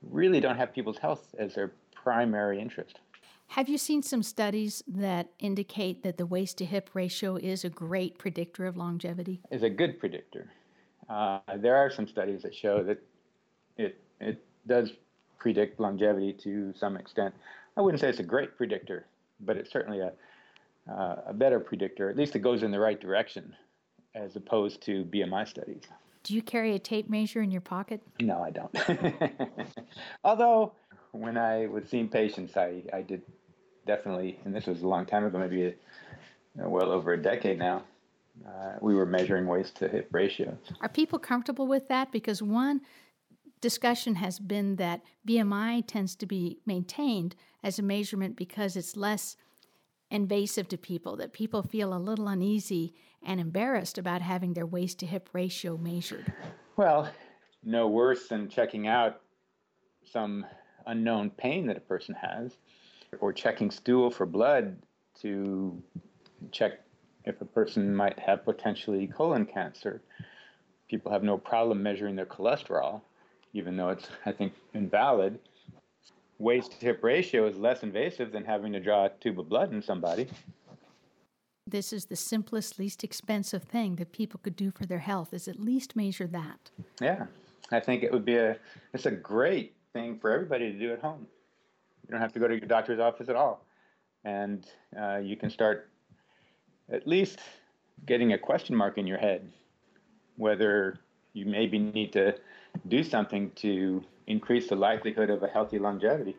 really 0.02 0.40
don't 0.40 0.58
have 0.58 0.74
people's 0.74 0.98
health 0.98 1.36
as 1.38 1.56
their 1.56 1.72
primary 1.94 2.60
interest. 2.60 3.00
Have 3.48 3.70
you 3.70 3.78
seen 3.78 4.04
some 4.04 4.24
studies 4.24 4.84
that 4.88 5.30
indicate 5.40 6.04
that 6.04 6.18
the 6.18 6.26
waist 6.26 6.58
to 6.58 6.66
hip 6.66 6.90
ratio 6.94 7.38
is 7.38 7.64
a 7.64 7.70
great 7.70 8.18
predictor 8.18 8.66
of 8.66 8.76
longevity? 8.76 9.42
Is 9.52 9.64
a 9.64 9.70
good 9.70 10.00
predictor. 10.00 10.52
Uh, 11.10 11.40
there 11.58 11.76
are 11.76 11.90
some 11.90 12.08
studies 12.08 12.42
that 12.42 12.54
show 12.54 12.84
that 12.84 13.02
it 13.78 14.02
it 14.20 14.44
does 14.68 14.92
predict 15.40 15.80
longevity 15.80 16.34
to 16.34 16.74
some 16.78 16.98
extent. 16.98 17.34
I 17.78 17.82
wouldn't 17.82 18.02
say 18.02 18.10
it's 18.10 18.20
a 18.20 18.24
great 18.24 18.58
predictor, 18.58 19.06
but 19.40 19.56
it's 19.56 19.72
certainly 19.72 20.02
a 20.02 20.12
uh, 20.92 21.22
a 21.28 21.34
better 21.34 21.60
predictor. 21.60 22.10
At 22.10 22.18
least 22.18 22.36
it 22.36 22.40
goes 22.40 22.64
in 22.64 22.72
the 22.72 22.80
right 22.80 23.00
direction, 23.00 23.56
as 24.16 24.36
opposed 24.36 24.82
to 24.84 25.06
BMI 25.06 25.48
studies. 25.48 25.84
Do 26.28 26.36
you 26.36 26.42
carry 26.42 26.76
a 26.76 26.80
tape 26.80 27.10
measure 27.10 27.42
in 27.42 27.52
your 27.52 27.62
pocket? 27.62 28.02
No, 28.20 28.44
I 28.44 28.52
don't. 28.52 28.76
Although 30.26 30.74
when 31.14 31.38
I 31.38 31.68
was 31.68 31.86
seeing 31.88 32.10
patients, 32.10 32.58
I, 32.58 32.84
I 32.92 33.02
did 33.02 33.22
definitely, 33.86 34.38
and 34.44 34.54
this 34.54 34.66
was 34.66 34.82
a 34.82 34.88
long 34.90 35.06
time 35.06 35.24
ago, 35.24 35.40
maybe 35.40 35.64
a, 35.64 35.74
well 36.68 36.92
over 36.92 37.14
a 37.14 37.22
decade 37.22 37.58
now. 37.58 37.84
Uh, 38.46 38.74
we 38.82 38.94
were 38.94 39.06
measuring 39.06 39.48
waist 39.48 39.78
to 39.78 39.88
hip 39.88 40.10
ratios. 40.12 40.58
Are 40.82 40.90
people 40.90 41.18
comfortable 41.18 41.66
with 41.66 41.88
that? 41.88 42.12
Because 42.12 42.42
one 42.42 42.82
discussion 43.62 44.16
has 44.16 44.38
been 44.38 44.76
that 44.76 45.04
BMI 45.26 45.88
tends 45.88 46.14
to 46.18 46.26
be 46.26 46.60
maintained 46.66 47.38
as 47.64 47.80
a 47.80 47.84
measurement 47.84 48.36
because 48.36 48.76
it's 48.76 48.98
less 48.98 49.38
invasive 50.10 50.68
to 50.70 50.78
people, 50.78 51.16
that 51.18 51.34
people 51.34 51.62
feel 51.62 51.94
a 51.94 52.00
little 52.00 52.28
uneasy 52.28 52.94
and 53.24 53.40
embarrassed 53.40 53.98
about 53.98 54.22
having 54.22 54.54
their 54.54 54.66
waist 54.66 55.00
to 55.00 55.06
hip 55.06 55.30
ratio 55.34 55.78
measured? 55.78 56.32
Well, 56.76 57.10
no 57.64 57.88
worse 57.88 58.28
than 58.28 58.50
checking 58.50 58.88
out 58.88 59.22
some 60.06 60.46
unknown 60.86 61.32
pain 61.32 61.68
that 61.68 61.78
a 61.78 61.82
person 61.82 62.16
has, 62.16 62.58
or 63.20 63.34
checking 63.34 63.72
stool 63.72 64.10
for 64.10 64.26
blood 64.26 64.78
to 65.22 65.82
check 66.52 66.74
if 67.26 67.42
a 67.42 67.46
person 67.46 67.94
might 67.94 68.18
have 68.20 68.46
potentially 68.46 69.08
colon 69.08 69.46
cancer. 69.46 70.02
People 70.90 71.12
have 71.12 71.24
no 71.24 71.38
problem 71.38 71.84
measuring 71.84 72.16
their 72.16 72.26
cholesterol, 72.26 73.02
even 73.54 73.76
though 73.76 73.90
it's, 73.90 74.08
I 74.26 74.32
think, 74.32 74.54
invalid 74.74 75.40
waist 76.40 76.72
to 76.72 76.78
hip 76.86 77.04
ratio 77.04 77.48
is 77.48 77.58
less 77.58 77.84
invasive 77.84 78.32
than 78.32 78.46
having 78.46 78.74
to 78.74 78.80
draw 78.80 79.06
a 79.06 79.10
tube 79.10 79.40
of 79.40 79.50
blood 79.50 79.72
in 79.72 79.82
somebody. 79.82 80.28
This 81.66 81.92
is 81.92 82.06
the 82.06 82.16
simplest, 82.16 82.80
least 82.80 83.04
expensive 83.04 83.64
thing 83.64 83.98
that 83.98 84.12
people 84.12 84.40
could 84.42 84.56
do 84.56 84.72
for 84.72 84.86
their 84.86 85.00
health 85.00 85.34
is 85.34 85.48
at 85.48 85.60
least 85.60 85.96
measure 85.96 86.28
that. 86.28 86.72
Yeah. 87.02 87.26
I 87.72 87.82
think 87.82 88.04
it 88.04 88.12
would 88.12 88.24
be 88.24 88.38
a 88.38 88.58
it's 88.94 89.06
a 89.06 89.12
great 89.12 89.76
thing 89.92 90.18
for 90.20 90.32
everybody 90.32 90.72
to 90.72 90.80
do 90.80 90.94
at 90.94 91.02
home. 91.02 91.28
You 92.04 92.12
don't 92.12 92.22
have 92.22 92.32
to 92.34 92.40
go 92.40 92.48
to 92.48 92.56
your 92.56 92.68
doctor's 92.68 93.00
office 93.00 93.28
at 93.28 93.36
all. 93.36 93.66
And 94.24 94.66
uh, 94.98 95.18
you 95.18 95.36
can 95.36 95.50
start 95.50 95.90
at 96.90 97.06
least 97.06 97.40
getting 98.06 98.32
a 98.32 98.38
question 98.38 98.76
mark 98.76 98.98
in 98.98 99.06
your 99.06 99.18
head 99.18 99.52
whether 100.38 101.00
you 101.34 101.46
maybe 101.46 101.78
need 101.78 102.14
to 102.14 102.36
do 102.88 103.04
something 103.04 103.52
to 103.56 104.04
increase 104.28 104.70
the 104.70 104.76
likelihood 104.76 105.30
of 105.30 105.42
a 105.44 105.48
healthy 105.48 105.80
longevity. 105.80 106.36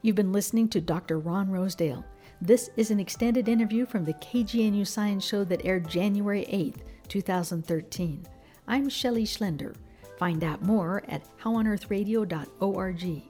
You've 0.00 0.16
been 0.16 0.32
listening 0.32 0.68
to 0.70 0.80
Dr. 0.80 1.18
Ron 1.18 1.50
Rosedale. 1.50 2.04
This 2.40 2.70
is 2.76 2.90
an 2.90 2.98
extended 2.98 3.48
interview 3.48 3.86
from 3.86 4.04
the 4.04 4.14
KGNU 4.14 4.86
Science 4.86 5.24
Show 5.24 5.44
that 5.44 5.64
aired 5.64 5.88
January 5.88 6.44
8th, 6.46 6.80
2013. 7.08 8.26
I'm 8.66 8.88
Shelley 8.88 9.24
Schlender. 9.24 9.76
Find 10.18 10.42
out 10.42 10.62
more 10.62 11.04
at 11.08 11.22
howonearthradio.org. 11.38 13.22